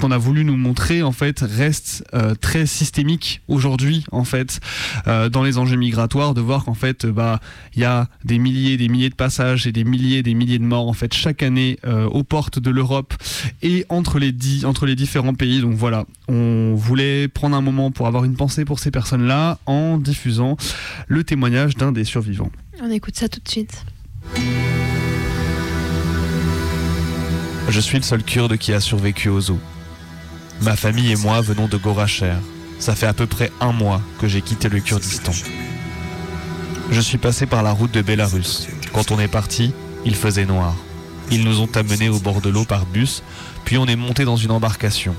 [0.00, 4.58] qu'on a voulu nous montrer en fait reste euh, très systémique aujourd'hui en fait
[5.06, 7.38] dans les enjeux migratoires de voir qu'en fait bah
[7.76, 10.64] il y a des milliers des milliers de passages et des milliers des milliers de
[10.64, 11.78] morts en fait chaque année
[12.10, 13.14] aux portes de l'Europe
[13.62, 15.60] et entre les dix entre les différents pays.
[15.60, 19.58] Donc voilà on voulait prendre un moment pour avoir une pensée pour ces personnes là
[19.66, 20.56] en diffusant
[21.08, 22.50] le témoignage d'un des survivants
[22.82, 23.84] On écoute ça tout de suite.
[27.68, 29.60] Je suis le seul kurde qui a survécu aux eaux.
[30.62, 32.34] Ma famille et moi venons de Goracher.
[32.78, 35.32] Ça fait à peu près un mois que j'ai quitté le Kurdistan.
[36.90, 38.68] Je suis passé par la route de Bélarus.
[38.92, 39.72] Quand on est parti,
[40.04, 40.74] il faisait noir.
[41.30, 43.22] Ils nous ont amenés au bord de l'eau par bus,
[43.64, 45.14] puis on est monté dans une embarcation.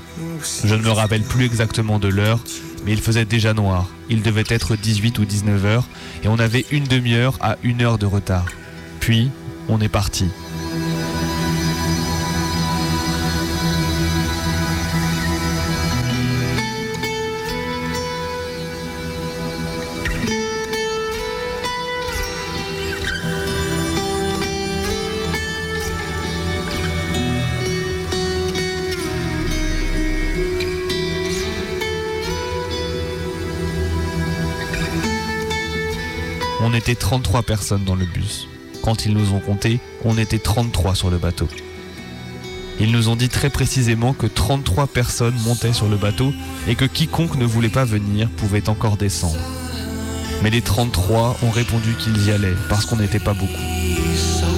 [0.64, 2.40] Je ne me rappelle plus exactement de l'heure,
[2.86, 3.88] mais il faisait déjà noir.
[4.10, 5.88] Il devait être 18 ou 19 heures,
[6.24, 8.46] et on avait une demi-heure à une heure de retard.
[9.00, 9.32] Puis,
[9.68, 10.30] on est parti.
[36.86, 38.48] Était 33 personnes dans le bus.
[38.84, 41.48] Quand ils nous ont compté, on était 33 sur le bateau.
[42.80, 46.32] Ils nous ont dit très précisément que 33 personnes montaient sur le bateau
[46.68, 49.40] et que quiconque ne voulait pas venir pouvait encore descendre.
[50.44, 54.55] Mais les 33 ont répondu qu'ils y allaient parce qu'on n'était pas beaucoup.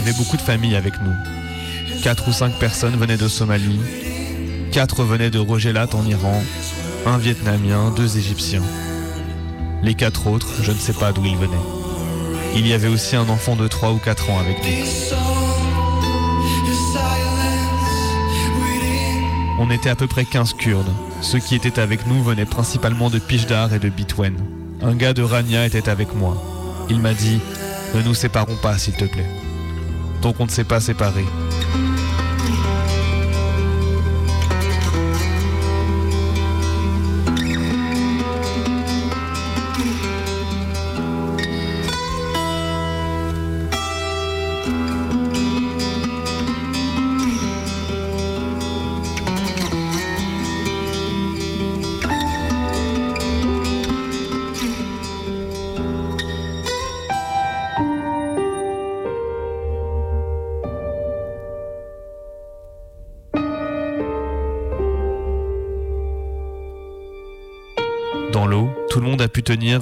[0.00, 2.00] Avait beaucoup de familles avec nous.
[2.02, 3.80] Quatre ou cinq personnes venaient de Somalie,
[4.72, 6.42] quatre venaient de Rogelat en Iran,
[7.04, 8.62] un Vietnamien, deux Égyptiens.
[9.82, 11.52] Les quatre autres, je ne sais pas d'où ils venaient.
[12.56, 15.16] Il y avait aussi un enfant de 3 ou 4 ans avec nous.
[19.58, 20.92] On était à peu près 15 Kurdes.
[21.20, 24.34] Ceux qui étaient avec nous venaient principalement de Pijdar et de Bitwen.
[24.80, 26.42] Un gars de Rania était avec moi.
[26.88, 27.38] Il m'a dit
[27.94, 29.39] Ne nous séparons pas, s'il te plaît.
[30.22, 31.26] Donc on ne s'est pas séparés.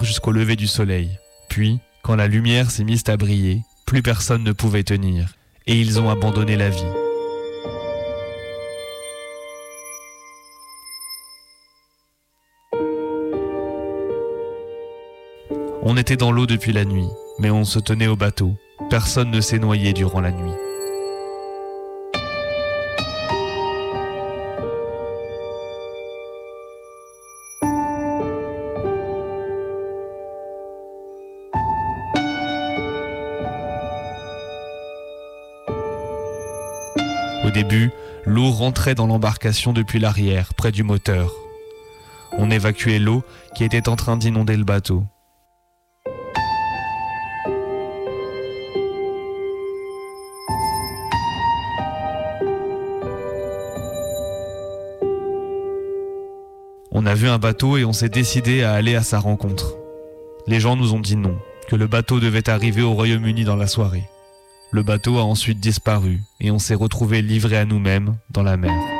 [0.02, 1.18] Jusqu'au lever du soleil.
[1.48, 5.34] Puis, quand la lumière s'est mise à briller, plus personne ne pouvait tenir,
[5.66, 6.84] et ils ont abandonné la vie.
[15.82, 18.54] On était dans l'eau depuis la nuit, mais on se tenait au bateau.
[18.88, 20.67] Personne ne s'est noyé durant la nuit.
[38.38, 41.34] L'eau rentrait dans l'embarcation depuis l'arrière, près du moteur.
[42.38, 43.24] On évacuait l'eau
[43.56, 45.02] qui était en train d'inonder le bateau.
[56.92, 59.74] On a vu un bateau et on s'est décidé à aller à sa rencontre.
[60.46, 63.66] Les gens nous ont dit non, que le bateau devait arriver au Royaume-Uni dans la
[63.66, 64.04] soirée.
[64.70, 68.97] Le bateau a ensuite disparu et on s'est retrouvé livré à nous-mêmes dans la mer.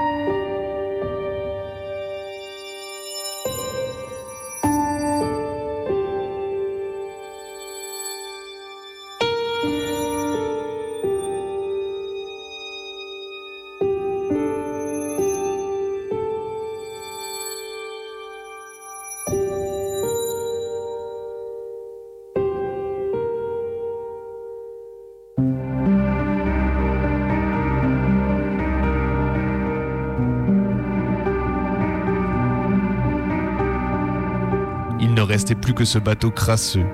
[35.74, 36.86] Que ce bateau crasseux.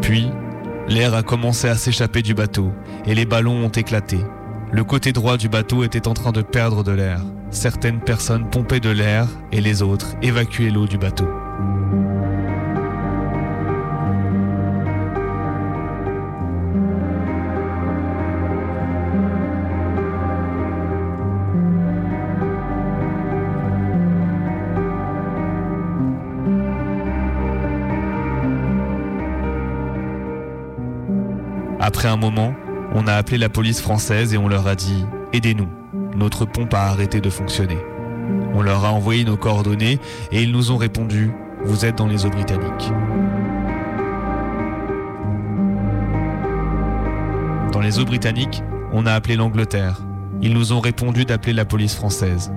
[0.00, 0.30] Puis,
[0.88, 2.72] l'air a commencé à s'échapper du bateau
[3.06, 4.18] et les ballons ont éclaté.
[4.72, 7.20] Le côté droit du bateau était en train de perdre de l'air.
[7.50, 11.28] Certaines personnes pompaient de l'air et les autres évacuaient l'eau du bateau.
[31.98, 32.54] Après un moment,
[32.94, 35.66] on a appelé la police française et on leur a dit⁇ Aidez-nous,
[36.14, 37.74] notre pompe a arrêté de fonctionner⁇
[38.54, 39.98] On leur a envoyé nos coordonnées
[40.30, 41.26] et ils nous ont répondu⁇
[41.64, 42.92] Vous êtes dans les eaux britanniques⁇
[47.72, 50.00] Dans les eaux britanniques, on a appelé l'Angleterre.
[50.40, 52.52] Ils nous ont répondu d'appeler la police française.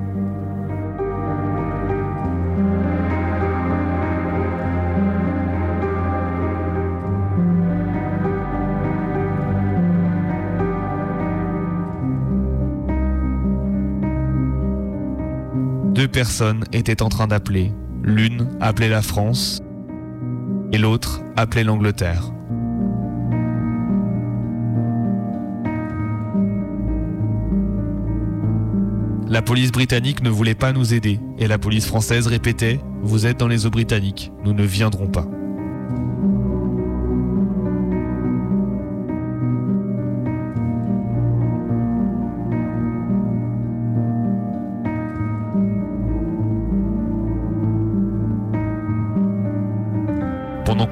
[16.01, 17.71] Deux personnes étaient en train d'appeler.
[18.01, 19.61] L'une appelait la France
[20.73, 22.31] et l'autre appelait l'Angleterre.
[29.29, 33.39] La police britannique ne voulait pas nous aider et la police française répétait⁇ Vous êtes
[33.39, 35.21] dans les eaux britanniques, nous ne viendrons pas⁇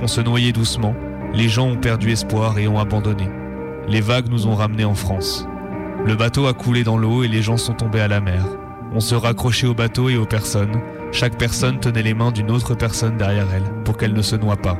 [0.09, 0.95] se noyait doucement,
[1.33, 3.29] les gens ont perdu espoir et ont abandonné.
[3.87, 5.47] Les vagues nous ont ramenés en France.
[6.05, 8.43] Le bateau a coulé dans l'eau et les gens sont tombés à la mer.
[8.93, 10.81] On se raccrochait au bateau et aux personnes.
[11.11, 14.57] Chaque personne tenait les mains d'une autre personne derrière elle pour qu'elle ne se noie
[14.57, 14.77] pas.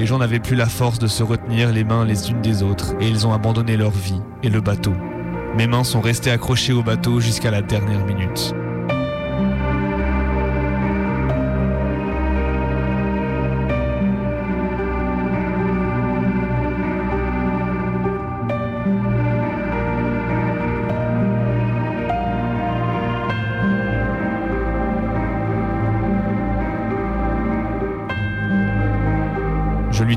[0.00, 2.94] Les gens n'avaient plus la force de se retenir les mains les unes des autres
[3.00, 4.94] et ils ont abandonné leur vie et le bateau.
[5.58, 8.54] Mes mains sont restées accrochées au bateau jusqu'à la dernière minute.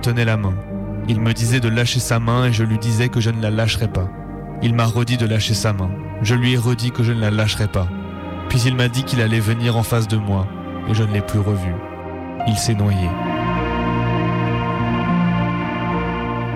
[0.04, 0.54] Tenais la main.
[1.08, 3.50] Il me disait de lâcher sa main et je lui disais que je ne la
[3.50, 4.10] lâcherais pas.
[4.62, 5.90] Il m'a redit de lâcher sa main.
[6.22, 7.88] Je lui ai redit que je ne la lâcherais pas.
[8.50, 10.46] Puis il m'a dit qu'il allait venir en face de moi
[10.90, 11.72] et je ne l'ai plus revu.
[12.50, 13.08] Il s'est noyé.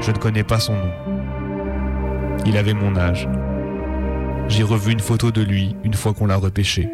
[0.01, 0.91] Je ne connais pas son nom.
[2.45, 3.29] Il avait mon âge.
[4.49, 6.91] J'ai revu une photo de lui une fois qu'on l'a repêché.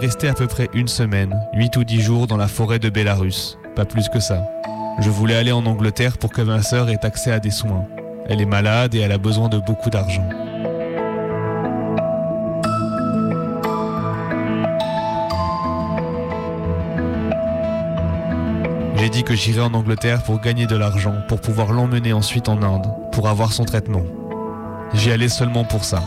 [0.00, 3.58] Resté à peu près une semaine, 8 ou 10 jours dans la forêt de Bélarus,
[3.76, 4.42] pas plus que ça.
[4.98, 7.84] Je voulais aller en Angleterre pour que ma sœur ait accès à des soins.
[8.26, 10.26] Elle est malade et elle a besoin de beaucoup d'argent.
[18.96, 22.62] J'ai dit que j'irais en Angleterre pour gagner de l'argent, pour pouvoir l'emmener ensuite en
[22.62, 24.04] Inde, pour avoir son traitement.
[24.94, 26.02] J'y allais seulement pour ça.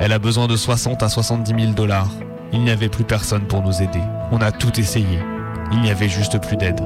[0.00, 2.10] Elle a besoin de 60 à 70 000 dollars.
[2.52, 4.02] Il n'y avait plus personne pour nous aider.
[4.32, 5.20] On a tout essayé.
[5.72, 6.80] Il n'y avait juste plus d'aide.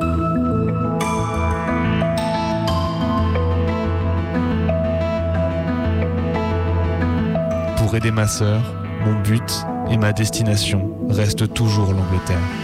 [7.79, 8.61] Pour aider ma sœur,
[9.05, 12.64] mon but et ma destination restent toujours l'Angleterre.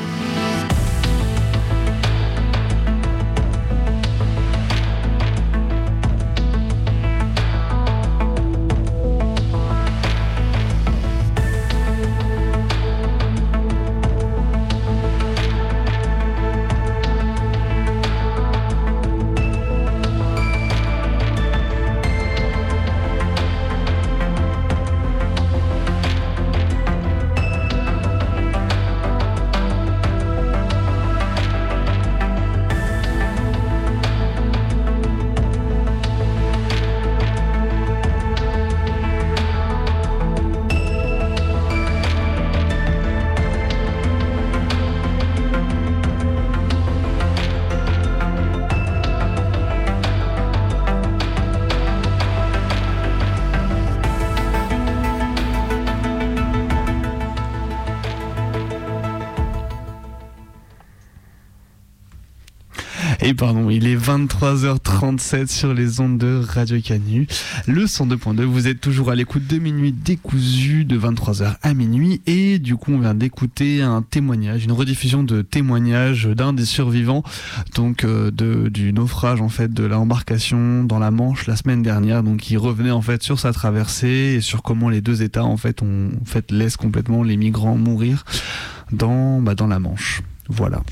[63.30, 67.28] Et pardon, il est 23h37 sur les ondes de Radio Canu.
[67.68, 72.22] Le 102.2, vous êtes toujours à l'écoute de minuit décousu de 23h à minuit.
[72.26, 77.22] Et du coup, on vient d'écouter un témoignage, une rediffusion de témoignage d'un des survivants,
[77.76, 82.24] donc euh, de, du naufrage en fait de l'embarcation dans la Manche la semaine dernière.
[82.24, 85.56] Donc, il revenait en fait sur sa traversée et sur comment les deux États en
[85.56, 88.24] fait ont en fait laissent complètement les migrants mourir
[88.90, 90.20] dans bah, dans la Manche.
[90.48, 90.82] Voilà.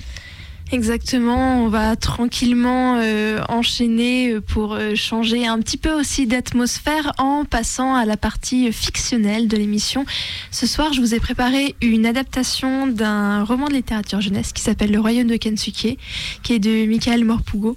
[0.71, 7.45] Exactement, on va tranquillement euh, enchaîner pour euh, changer un petit peu aussi d'atmosphère en
[7.45, 10.05] passant à la partie fictionnelle de l'émission.
[10.51, 14.93] Ce soir, je vous ai préparé une adaptation d'un roman de littérature jeunesse qui s'appelle
[14.93, 15.99] Le Royaume de Kensuke,
[16.43, 17.77] qui est de Michael Morpugo.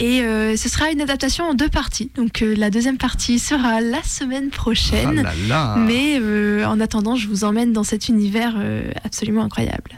[0.00, 2.10] Et euh, ce sera une adaptation en deux parties.
[2.16, 5.24] Donc euh, la deuxième partie sera la semaine prochaine.
[5.26, 5.76] Ah là là.
[5.76, 9.92] Mais euh, en attendant, je vous emmène dans cet univers euh, absolument incroyable.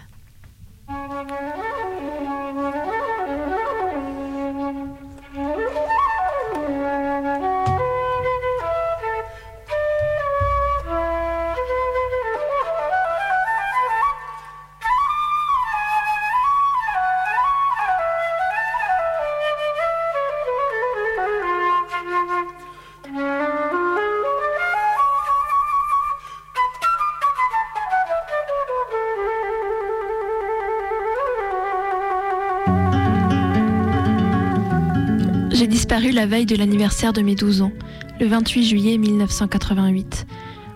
[36.10, 37.72] La veille de l'anniversaire de mes 12 ans,
[38.18, 40.26] le 28 juillet 1988.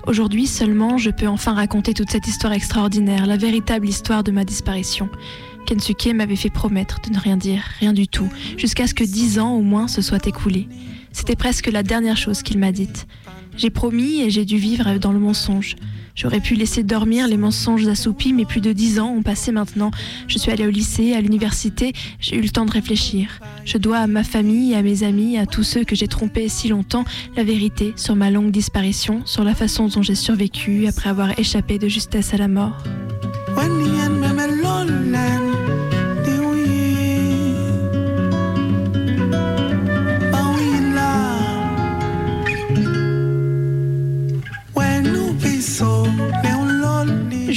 [0.06, 4.44] Aujourd'hui seulement, je peux enfin raconter toute cette histoire extraordinaire, la véritable histoire de ma
[4.44, 5.08] disparition.
[5.66, 9.40] Kensuke m'avait fait promettre de ne rien dire, rien du tout, jusqu'à ce que dix
[9.40, 10.68] ans au moins se soient écoulés.
[11.10, 13.08] C'était presque la dernière chose qu'il m'a dite.
[13.56, 15.74] J'ai promis et j'ai dû vivre dans le mensonge.
[16.16, 19.90] J'aurais pu laisser dormir les mensonges assoupis, mais plus de dix ans ont passé maintenant.
[20.28, 23.38] Je suis allée au lycée, à l'université, j'ai eu le temps de réfléchir.
[23.66, 26.68] Je dois à ma famille, à mes amis, à tous ceux que j'ai trompés si
[26.68, 27.04] longtemps,
[27.36, 31.78] la vérité sur ma longue disparition, sur la façon dont j'ai survécu après avoir échappé
[31.78, 32.82] de justesse à la mort.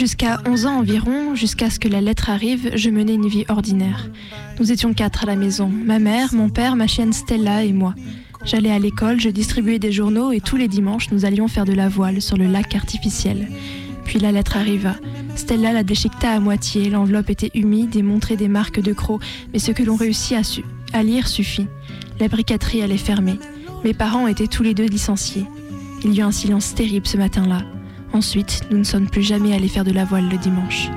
[0.10, 4.10] Jusqu'à 11 ans environ, jusqu'à ce que la lettre arrive, je menais une vie ordinaire.
[4.60, 7.94] Nous étions quatre à la maison, ma mère, mon père, ma chienne Stella et moi.
[8.44, 11.74] J'allais à l'école, je distribuais des journaux et tous les dimanches nous allions faire de
[11.74, 13.50] la voile sur le lac artificiel.
[14.04, 14.96] Puis la lettre arriva.
[15.36, 19.22] Stella la déchiqueta à moitié, l'enveloppe était humide et montrait des marques de crocs,
[19.54, 20.36] mais ce que l'on réussit
[20.92, 21.68] à, lire suffit.
[22.20, 23.38] La briqueterie allait fermer.
[23.84, 25.46] Mes parents étaient tous les deux licenciés.
[26.04, 27.62] Il y eut un silence terrible ce matin-là.
[28.14, 30.90] Ensuite, nous ne sommes plus jamais allés faire de la voile le dimanche.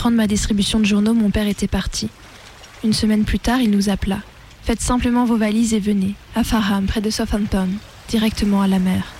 [0.00, 2.08] Rentrant de ma distribution de journaux, mon père était parti.
[2.82, 4.20] Une semaine plus tard, il nous appela.
[4.62, 7.68] Faites simplement vos valises et venez, à Farham, près de Southampton,
[8.08, 9.12] directement à la mer.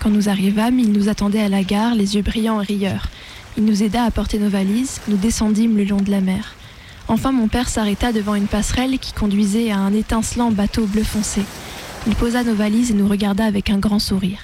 [0.00, 3.08] Quand nous arrivâmes, il nous attendait à la gare, les yeux brillants et rieurs.
[3.58, 6.54] Il nous aida à porter nos valises, nous descendîmes le long de la mer.
[7.06, 11.42] Enfin, mon père s'arrêta devant une passerelle qui conduisait à un étincelant bateau bleu foncé.
[12.06, 14.38] Il posa nos valises et nous regarda avec un grand sourire.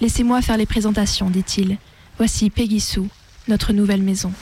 [0.00, 1.78] Laissez-moi faire les présentations, dit-il.
[2.18, 3.08] Voici Peggy Sue,
[3.46, 4.32] notre nouvelle maison.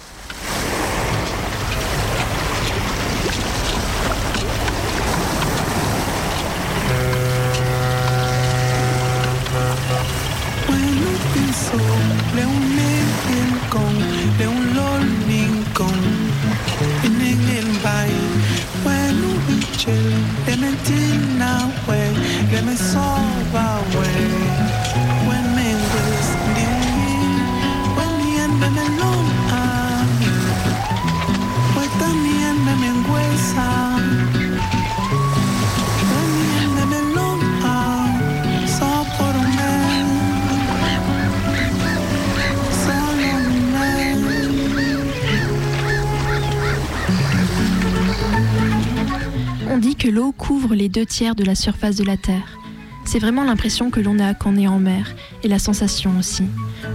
[50.33, 52.59] Couvre les deux tiers de la surface de la Terre.
[53.05, 56.45] C'est vraiment l'impression que l'on a quand on est en mer, et la sensation aussi.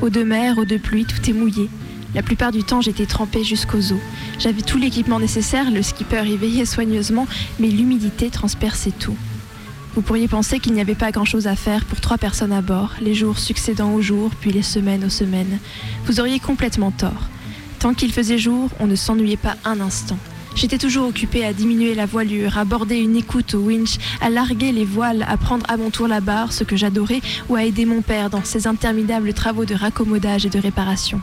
[0.02, 1.70] Eau de mer, eau de pluie, tout est mouillé.
[2.14, 4.00] La plupart du temps, j'étais trempée jusqu'aux os.
[4.40, 7.28] J'avais tout l'équipement nécessaire, le skipper y veillait soigneusement,
[7.60, 9.18] mais l'humidité transperçait tout.
[9.96, 12.94] Vous pourriez penser qu'il n'y avait pas grand-chose à faire pour trois personnes à bord,
[13.02, 15.60] les jours succédant aux jours, puis les semaines aux semaines.
[16.06, 17.30] Vous auriez complètement tort.
[17.80, 20.18] Tant qu'il faisait jour, on ne s'ennuyait pas un instant.
[20.56, 24.72] J'étais toujours occupée à diminuer la voilure, à border une écoute au winch, à larguer
[24.72, 27.84] les voiles, à prendre à mon tour la barre, ce que j'adorais, ou à aider
[27.84, 31.20] mon père dans ses interminables travaux de raccommodage et de réparation.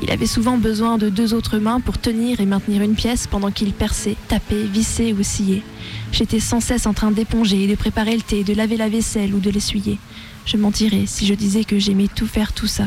[0.00, 3.50] Il avait souvent besoin de deux autres mains pour tenir et maintenir une pièce pendant
[3.50, 5.64] qu'il perçait, tapait, vissait ou sciait.
[6.12, 9.40] J'étais sans cesse en train d'éponger, de préparer le thé, de laver la vaisselle ou
[9.40, 9.98] de l'essuyer.
[10.46, 12.84] Je mentirais si je disais que j'aimais tout faire tout ça.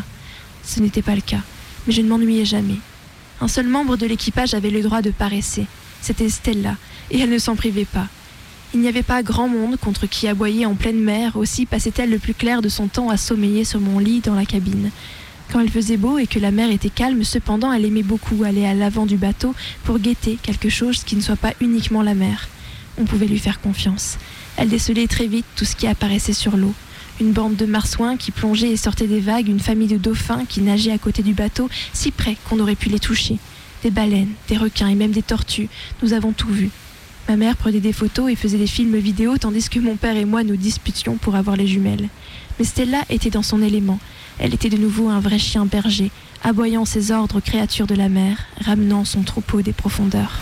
[0.63, 1.41] Ce n'était pas le cas,
[1.85, 2.79] mais je ne m'ennuyais jamais.
[3.41, 5.65] Un seul membre de l'équipage avait le droit de paresser.
[6.01, 6.77] C'était Stella,
[7.11, 8.07] et elle ne s'en privait pas.
[8.73, 12.19] Il n'y avait pas grand monde contre qui aboyer en pleine mer, aussi passait-elle le
[12.19, 14.91] plus clair de son temps à sommeiller sur mon lit dans la cabine.
[15.51, 18.65] Quand il faisait beau et que la mer était calme, cependant, elle aimait beaucoup aller
[18.65, 22.47] à l'avant du bateau pour guetter quelque chose qui ne soit pas uniquement la mer.
[22.97, 24.17] On pouvait lui faire confiance.
[24.55, 26.73] Elle décelait très vite tout ce qui apparaissait sur l'eau.
[27.19, 30.61] Une bande de marsouins qui plongeaient et sortaient des vagues, une famille de dauphins qui
[30.61, 33.37] nageaient à côté du bateau, si près qu'on aurait pu les toucher.
[33.83, 35.69] Des baleines, des requins et même des tortues.
[36.03, 36.69] Nous avons tout vu.
[37.27, 40.25] Ma mère prenait des photos et faisait des films vidéo tandis que mon père et
[40.25, 42.09] moi nous disputions pour avoir les jumelles.
[42.59, 43.99] Mais Stella était dans son élément.
[44.37, 46.11] Elle était de nouveau un vrai chien berger,
[46.43, 50.39] aboyant ses ordres aux créatures de la mer, ramenant son troupeau des profondeurs.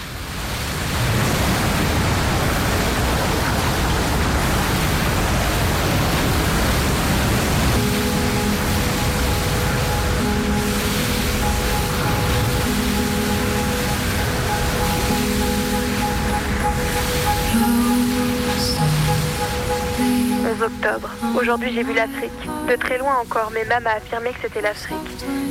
[21.40, 22.32] Aujourd'hui, j'ai vu l'Afrique.
[22.68, 24.98] De très loin encore, mais Mam a affirmé que c'était l'Afrique.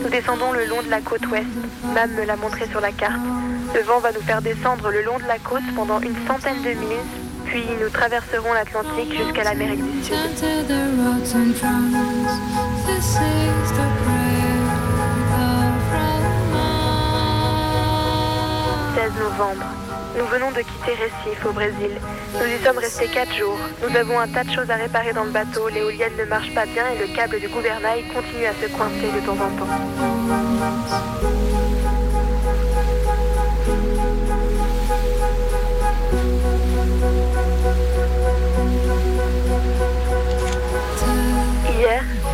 [0.03, 1.47] Nous descendons le long de la côte ouest.
[1.95, 3.17] Mam me l'a montré sur la carte.
[3.75, 6.71] Le vent va nous faire descendre le long de la côte pendant une centaine de
[6.71, 7.07] milles,
[7.47, 10.15] puis nous traverserons l'Atlantique jusqu'à l'Amérique du Sud.
[10.37, 10.47] 16
[19.19, 19.88] novembre.
[20.19, 21.93] Nous venons de quitter Recife au Brésil.
[22.35, 23.57] Nous y sommes restés 4 jours.
[23.81, 25.69] Nous avons un tas de choses à réparer dans le bateau.
[25.69, 29.21] L'éolienne ne marche pas bien et le câble du gouvernail continue à se coincer de
[29.25, 31.48] temps en temps.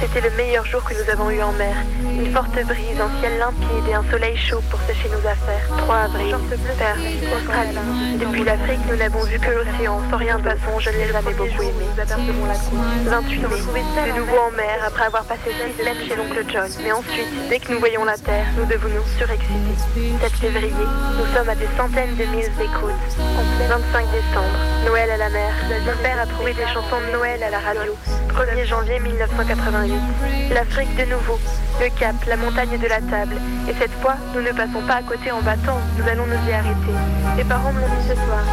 [0.05, 1.75] C'était le meilleur jour que nous avons eu en mer.
[2.03, 5.67] Une forte brise, un ciel limpide et un soleil chaud pour sécher nos affaires.
[5.79, 6.37] 3 avril,
[6.79, 6.99] Perth,
[7.35, 7.79] Australie.
[8.21, 10.01] Depuis l'Afrique, nous n'avons vu que l'océan.
[10.11, 11.87] Sans rien façon, je ne l'ai jamais beaucoup aimé.
[11.97, 13.83] 28 mai,
[14.13, 16.69] de nouveau en mer après avoir passé 6 semaines chez l'oncle John.
[16.83, 20.13] Mais ensuite, dès que nous voyons la terre, nous devenons surexcités.
[20.21, 20.87] 7 février,
[21.19, 22.93] nous sommes à des centaines de milles d'écoute.
[23.69, 25.53] 25 décembre, Noël à la mer.
[25.87, 27.97] Mon père a trouvé des chansons de Noël à la radio.
[28.29, 29.94] 1er janvier 1988.
[30.53, 31.39] L'Afrique de nouveau.
[31.81, 33.37] Le cap, la montagne de la table.
[33.69, 36.53] Et cette fois, nous ne passons pas à côté en battant, nous allons nous y
[36.53, 36.95] arrêter.
[37.37, 38.45] Les parents m'ont dit ce soir.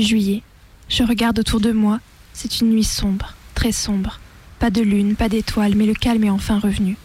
[0.00, 0.26] Je voulais pas.
[0.26, 0.42] «28 juillet.
[0.88, 2.00] Je regarde autour de moi.
[2.34, 4.20] C'est une nuit sombre, très sombre.
[4.58, 6.96] Pas de lune, pas d'étoiles, mais le calme est enfin revenu.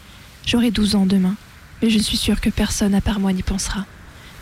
[0.46, 1.36] J'aurai 12 ans demain,
[1.82, 3.86] mais je suis sûre que personne à part moi n'y pensera.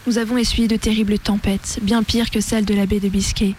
[0.07, 3.53] Nous avons essuyé de terribles tempêtes, bien pires que celles de la baie de Biscay.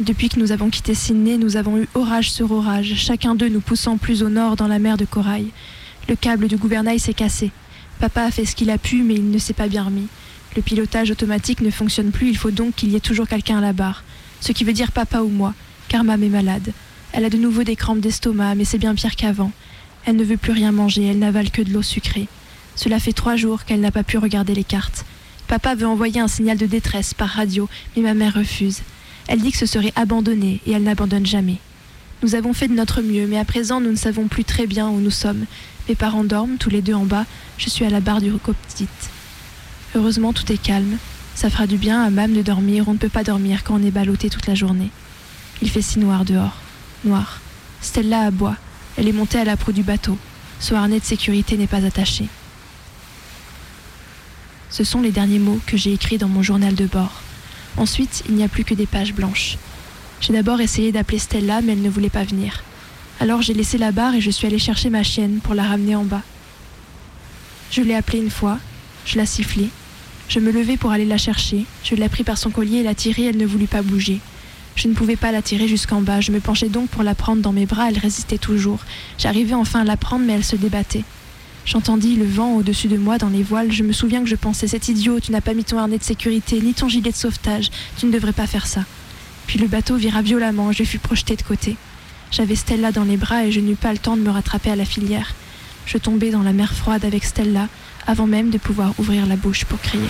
[0.00, 3.60] Depuis que nous avons quitté Sydney, nous avons eu orage sur orage, chacun d'eux nous
[3.60, 5.50] poussant plus au nord dans la mer de corail.
[6.08, 7.52] Le câble du gouvernail s'est cassé.
[8.00, 10.08] Papa a fait ce qu'il a pu, mais il ne s'est pas bien remis.
[10.56, 13.60] Le pilotage automatique ne fonctionne plus, il faut donc qu'il y ait toujours quelqu'un à
[13.60, 14.02] la barre.
[14.44, 15.54] Ce qui veut dire papa ou moi,
[15.88, 16.74] car Mam est malade.
[17.12, 19.50] Elle a de nouveau des crampes d'estomac, mais c'est bien pire qu'avant.
[20.04, 22.28] Elle ne veut plus rien manger, elle n'avale que de l'eau sucrée.
[22.76, 25.06] Cela fait trois jours qu'elle n'a pas pu regarder les cartes.
[25.48, 28.82] Papa veut envoyer un signal de détresse par radio, mais ma mère refuse.
[29.28, 31.56] Elle dit que ce serait abandonné, et elle n'abandonne jamais.
[32.22, 34.90] Nous avons fait de notre mieux, mais à présent nous ne savons plus très bien
[34.90, 35.46] où nous sommes.
[35.88, 37.24] Mes parents dorment, tous les deux en bas,
[37.56, 38.88] je suis à la barre du cockpit.
[39.94, 40.98] Heureusement tout est calme.
[41.34, 43.82] Ça fera du bien à Mam de dormir, on ne peut pas dormir quand on
[43.82, 44.90] est ballotté toute la journée.
[45.62, 46.56] Il fait si noir dehors.
[47.04, 47.40] Noir.
[47.80, 48.56] Stella aboie.
[48.96, 50.16] Elle est montée à la proue du bateau.
[50.60, 52.26] Son harnais de sécurité n'est pas attaché.
[54.70, 57.20] Ce sont les derniers mots que j'ai écrits dans mon journal de bord.
[57.76, 59.58] Ensuite, il n'y a plus que des pages blanches.
[60.20, 62.62] J'ai d'abord essayé d'appeler Stella, mais elle ne voulait pas venir.
[63.20, 65.94] Alors j'ai laissé la barre et je suis allée chercher ma chienne pour la ramener
[65.94, 66.22] en bas.
[67.70, 68.58] Je l'ai appelée une fois,
[69.04, 69.68] je la sifflai.
[70.28, 72.94] Je me levai pour aller la chercher, je l'ai pris par son collier et la
[72.94, 74.20] tirai, elle ne voulut pas bouger.
[74.76, 77.42] Je ne pouvais pas la tirer jusqu'en bas, je me penchai donc pour la prendre
[77.42, 78.80] dans mes bras, elle résistait toujours.
[79.18, 81.04] J'arrivais enfin à la prendre, mais elle se débattait.
[81.66, 83.72] J'entendis le vent au-dessus de moi dans les voiles.
[83.72, 86.04] Je me souviens que je pensais Cet idiot, tu n'as pas mis ton harnais de
[86.04, 87.70] sécurité, ni ton gilet de sauvetage.
[87.96, 88.84] Tu ne devrais pas faire ça.
[89.46, 91.76] Puis le bateau vira violemment, je fus projeté de côté.
[92.30, 94.76] J'avais Stella dans les bras et je n'eus pas le temps de me rattraper à
[94.76, 95.34] la filière.
[95.86, 97.68] Je tombai dans la mer froide avec Stella
[98.06, 100.08] avant même de pouvoir ouvrir la bouche pour crier.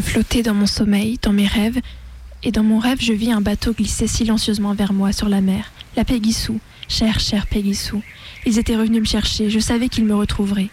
[0.00, 1.78] Je flottais dans mon sommeil, dans mes rêves,
[2.42, 5.72] et dans mon rêve, je vis un bateau glisser silencieusement vers moi sur la mer.
[5.94, 8.00] La Peggy-Sue, cher, cher Peggy-Sue.
[8.46, 10.70] Ils étaient revenus me chercher, je savais qu'ils me retrouveraient.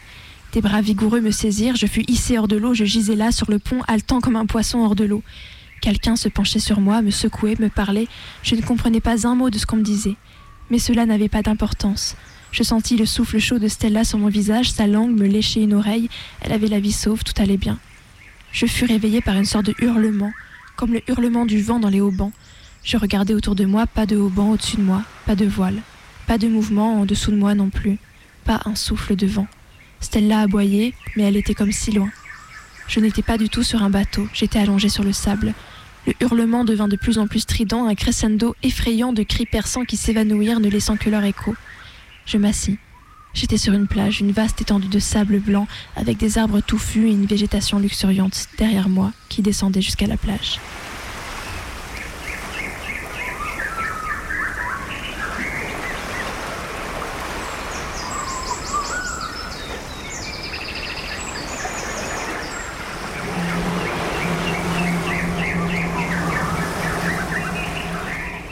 [0.53, 3.51] Des bras vigoureux me saisirent, je fus hissé hors de l'eau, je gisais là sur
[3.51, 5.23] le pont, haletant comme un poisson hors de l'eau.
[5.82, 8.07] Quelqu'un se penchait sur moi, me secouait, me parlait.
[8.43, 10.15] Je ne comprenais pas un mot de ce qu'on me disait.
[10.69, 12.15] Mais cela n'avait pas d'importance.
[12.53, 15.73] Je sentis le souffle chaud de Stella sur mon visage, sa langue me léchait une
[15.73, 16.07] oreille.
[16.39, 17.78] Elle avait la vie sauve, tout allait bien.
[18.60, 20.32] Je fus réveillé par une sorte de hurlement,
[20.78, 22.32] comme le hurlement du vent dans les haubans.
[22.84, 25.80] Je regardais autour de moi, pas de haubans au-dessus de moi, pas de voile,
[26.26, 27.99] pas de mouvement en dessous de moi non plus,
[28.45, 29.45] pas un souffle de vent.
[29.99, 32.10] Stella aboyait, mais elle était comme si loin.
[32.88, 35.53] Je n'étais pas du tout sur un bateau, j'étais allongé sur le sable.
[36.08, 39.97] Le hurlement devint de plus en plus strident, un crescendo effrayant de cris perçants qui
[39.97, 41.53] s'évanouirent, ne laissant que leur écho.
[42.26, 42.80] Je m'assis.
[43.39, 47.11] J'étais sur une plage, une vaste étendue de sable blanc, avec des arbres touffus et
[47.11, 50.59] une végétation luxuriante derrière moi qui descendait jusqu'à la plage.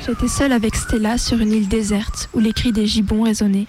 [0.06, 3.66] J'étais seule avec Stella sur une île déserte où les cris des gibbons résonnaient.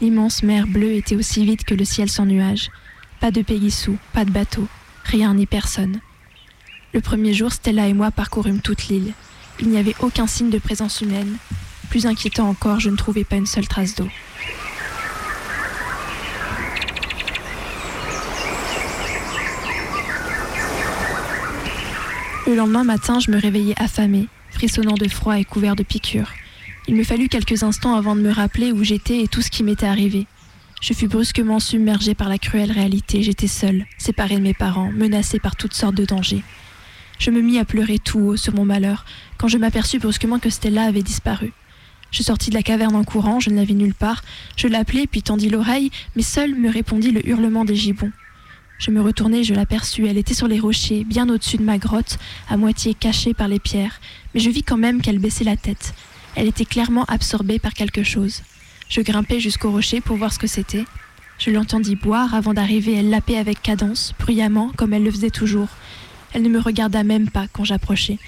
[0.00, 2.70] L'immense mer bleue était aussi vide que le ciel sans nuages.
[3.20, 4.66] Pas de Pégissou, pas de bateau,
[5.04, 6.00] rien ni personne.
[6.94, 9.12] Le premier jour, Stella et moi parcourûmes toute l'île.
[9.60, 11.36] Il n'y avait aucun signe de présence humaine.
[11.90, 14.08] Plus inquiétant encore, je ne trouvais pas une seule trace d'eau.
[22.46, 26.32] Le lendemain matin, je me réveillais affamée, frissonnant de froid et couvert de piqûres.
[26.88, 29.62] Il me fallut quelques instants avant de me rappeler où j'étais et tout ce qui
[29.62, 30.26] m'était arrivé.
[30.80, 33.22] Je fus brusquement submergée par la cruelle réalité.
[33.22, 36.42] J'étais seule, séparée de mes parents, menacée par toutes sortes de dangers.
[37.18, 39.04] Je me mis à pleurer tout haut sur mon malheur
[39.36, 41.52] quand je m'aperçus brusquement que Stella avait disparu.
[42.10, 44.24] Je sortis de la caverne en courant, je ne la vis nulle part.
[44.56, 48.10] Je l'appelai puis tendis l'oreille, mais seul me répondit le hurlement des gibbons.
[48.78, 50.06] Je me retournai, je l'aperçus.
[50.06, 52.18] Elle était sur les rochers, bien au-dessus de ma grotte,
[52.48, 54.00] à moitié cachée par les pierres,
[54.34, 55.94] mais je vis quand même qu'elle baissait la tête.
[56.36, 58.42] Elle était clairement absorbée par quelque chose.
[58.88, 60.84] Je grimpai jusqu'au rocher pour voir ce que c'était.
[61.38, 65.68] Je l'entendis boire avant d'arriver, elle lapait avec cadence, bruyamment, comme elle le faisait toujours.
[66.32, 68.18] Elle ne me regarda même pas quand j'approchai.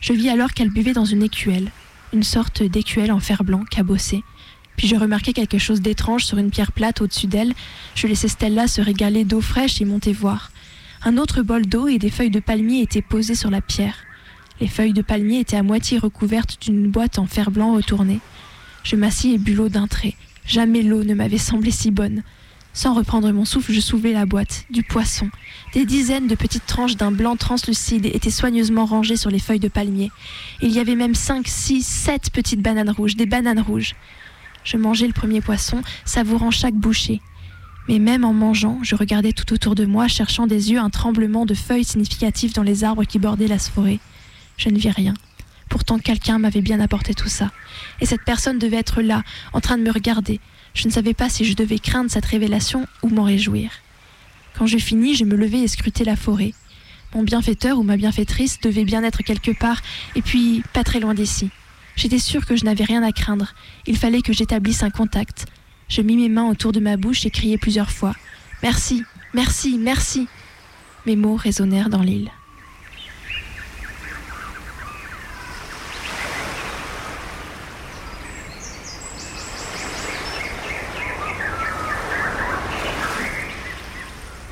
[0.00, 1.70] Je vis alors qu'elle buvait dans une écuelle.
[2.12, 4.22] une sorte d'écuelle en fer blanc cabossée.
[4.76, 7.54] Puis je remarquai quelque chose d'étrange sur une pierre plate au-dessus d'elle.
[7.94, 10.50] Je laissai Stella se régaler d'eau fraîche et monter voir.
[11.04, 13.96] Un autre bol d'eau et des feuilles de palmier étaient posées sur la pierre.
[14.62, 18.20] Les feuilles de palmier étaient à moitié recouvertes d'une boîte en fer blanc retournée.
[18.84, 20.14] Je m'assis et bus l'eau d'un trait.
[20.46, 22.22] Jamais l'eau ne m'avait semblé si bonne.
[22.72, 24.66] Sans reprendre mon souffle, je soulevai la boîte.
[24.70, 25.28] Du poisson.
[25.74, 29.66] Des dizaines de petites tranches d'un blanc translucide étaient soigneusement rangées sur les feuilles de
[29.66, 30.12] palmier.
[30.60, 33.96] Il y avait même cinq, six, sept petites bananes rouges, des bananes rouges.
[34.62, 37.20] Je mangeai le premier poisson, savourant chaque bouchée.
[37.88, 41.46] Mais même en mangeant, je regardais tout autour de moi, cherchant des yeux un tremblement
[41.46, 43.98] de feuilles significatif dans les arbres qui bordaient la forêt.
[44.56, 45.14] Je ne vis rien.
[45.68, 47.50] Pourtant, quelqu'un m'avait bien apporté tout ça.
[48.00, 49.22] Et cette personne devait être là,
[49.52, 50.40] en train de me regarder.
[50.74, 53.70] Je ne savais pas si je devais craindre cette révélation ou m'en réjouir.
[54.54, 56.52] Quand je finis, je me levai et scrutai la forêt.
[57.14, 59.80] Mon bienfaiteur ou ma bienfaitrice devait bien être quelque part,
[60.14, 61.50] et puis pas très loin d'ici.
[61.96, 63.54] J'étais sûre que je n'avais rien à craindre.
[63.86, 65.46] Il fallait que j'établisse un contact.
[65.88, 68.14] Je mis mes mains autour de ma bouche et criai plusieurs fois.
[68.62, 70.26] Merci, merci, merci.
[71.06, 72.30] Mes mots résonnèrent dans l'île.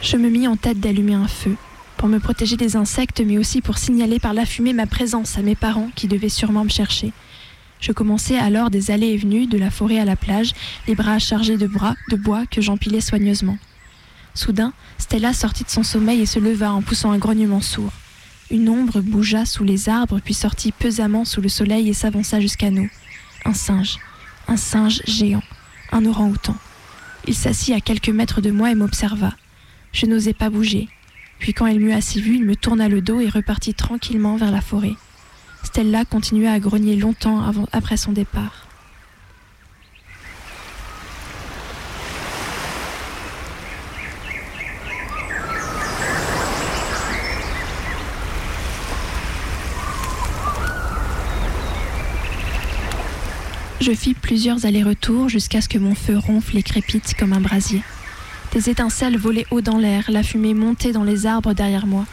[0.02, 1.56] Je me mis en tête d'allumer un feu,
[1.98, 5.42] pour me protéger des insectes, mais aussi pour signaler par la fumée ma présence à
[5.42, 7.12] mes parents qui devaient sûrement me chercher.
[7.80, 10.52] Je commençai alors des allées et venues de la forêt à la plage,
[10.88, 13.58] les bras chargés de, bras, de bois que j'empilais soigneusement.
[14.34, 17.92] Soudain, Stella sortit de son sommeil et se leva en poussant un grognement sourd.
[18.50, 22.70] Une ombre bougea sous les arbres, puis sortit pesamment sous le soleil et s'avança jusqu'à
[22.70, 22.88] nous.
[23.44, 23.98] Un singe,
[24.48, 25.42] un singe géant,
[25.92, 26.56] un orang-outan.
[27.26, 29.34] Il s'assit à quelques mètres de moi et m'observa.
[29.92, 30.88] Je n'osais pas bouger.
[31.38, 34.50] Puis quand elle m'eut assez vu, il me tourna le dos et repartit tranquillement vers
[34.50, 34.94] la forêt.
[35.64, 38.66] Stella continua à grogner longtemps après son départ.
[53.80, 57.82] Je fis plusieurs allers-retours jusqu'à ce que mon feu ronfle et crépite comme un brasier.
[58.52, 62.04] Des étincelles volaient haut dans l'air, la fumée montait dans les arbres derrière moi.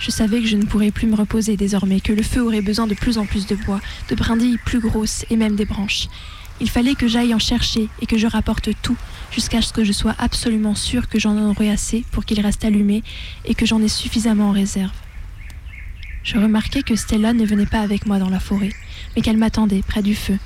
[0.00, 2.88] Je savais que je ne pourrais plus me reposer désormais, que le feu aurait besoin
[2.88, 6.08] de plus en plus de bois, de brindilles plus grosses et même des branches.
[6.60, 8.96] Il fallait que j'aille en chercher et que je rapporte tout,
[9.30, 13.04] jusqu'à ce que je sois absolument sûre que j'en aurai assez pour qu'il reste allumé
[13.44, 14.92] et que j'en ai suffisamment en réserve.
[16.24, 18.72] Je remarquai que Stella ne venait pas avec moi dans la forêt,
[19.14, 20.36] mais qu'elle m'attendait près du feu.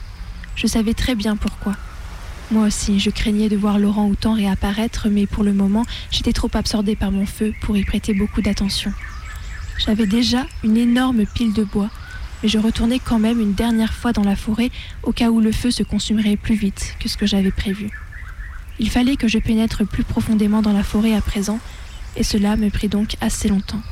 [0.55, 1.77] Je savais très bien pourquoi.
[2.51, 6.51] Moi aussi, je craignais de voir Laurent Houtan réapparaître, mais pour le moment, j'étais trop
[6.55, 8.93] absorbée par mon feu pour y prêter beaucoup d'attention.
[9.79, 11.91] J'avais déjà une énorme pile de bois,
[12.43, 14.71] mais je retournais quand même une dernière fois dans la forêt
[15.05, 17.89] au cas où le feu se consumerait plus vite que ce que j'avais prévu.
[18.81, 21.61] Il fallait que je pénètre plus profondément dans la forêt à présent,
[22.17, 23.83] et cela me prit donc assez longtemps.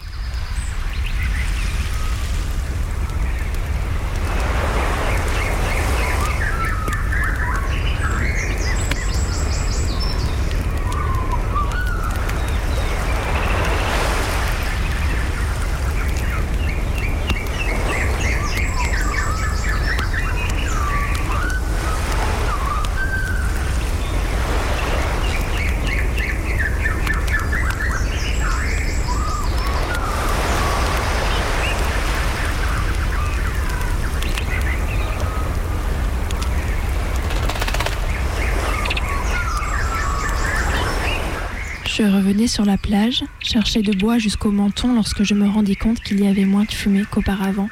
[42.47, 46.29] Sur la plage, cherchais de bois jusqu'au menton lorsque je me rendis compte qu'il y
[46.29, 47.69] avait moins de fumée qu'auparavant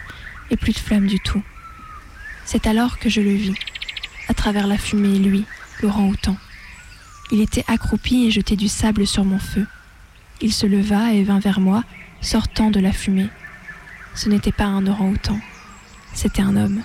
[0.51, 1.43] et plus de flammes du tout.
[2.45, 3.55] C'est alors que je le vis,
[4.29, 5.45] à travers la fumée, lui,
[5.81, 6.37] Laurent Houtan.
[7.31, 9.67] Il était accroupi et jetait du sable sur mon feu.
[10.41, 11.85] Il se leva et vint vers moi,
[12.21, 13.29] sortant de la fumée.
[14.15, 15.39] Ce n'était pas un orang-outan,
[16.13, 16.83] c'était un homme.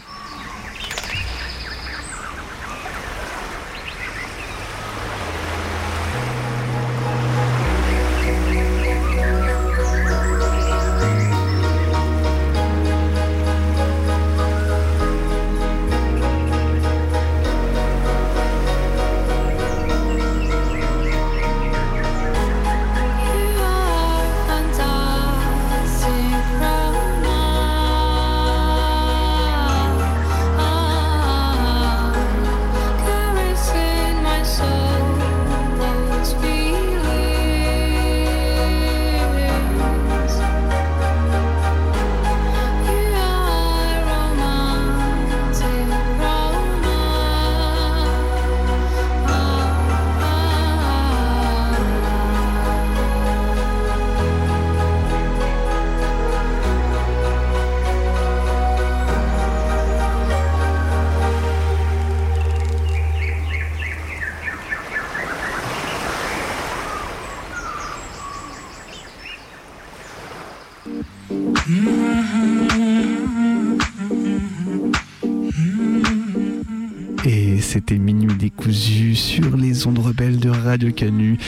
[77.81, 81.39] C'était Minuit décousu sur les ondes rebelles de Radio Canu.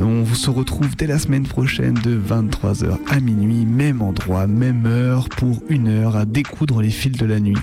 [0.00, 5.28] On se retrouve dès la semaine prochaine de 23h à minuit, même endroit, même heure,
[5.28, 7.54] pour une heure à découdre les fils de la nuit.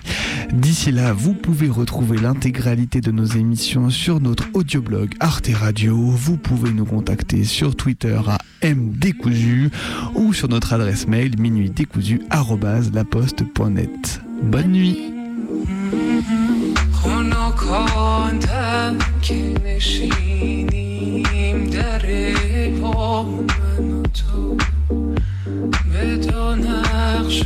[0.53, 5.97] D'ici là, vous pouvez retrouver l'intégralité de nos émissions sur notre audioblog Arte Radio.
[5.97, 8.37] Vous pouvez nous contacter sur Twitter à
[8.73, 9.69] mdécousu
[10.15, 14.21] ou sur notre adresse mail minuitdécousu@laposte.net.
[14.43, 14.97] Bonne nuit.
[17.73, 21.23] خنکاندم که نشینیم
[21.69, 22.01] در
[22.81, 24.57] پا من و تو
[25.93, 27.43] به دو نقش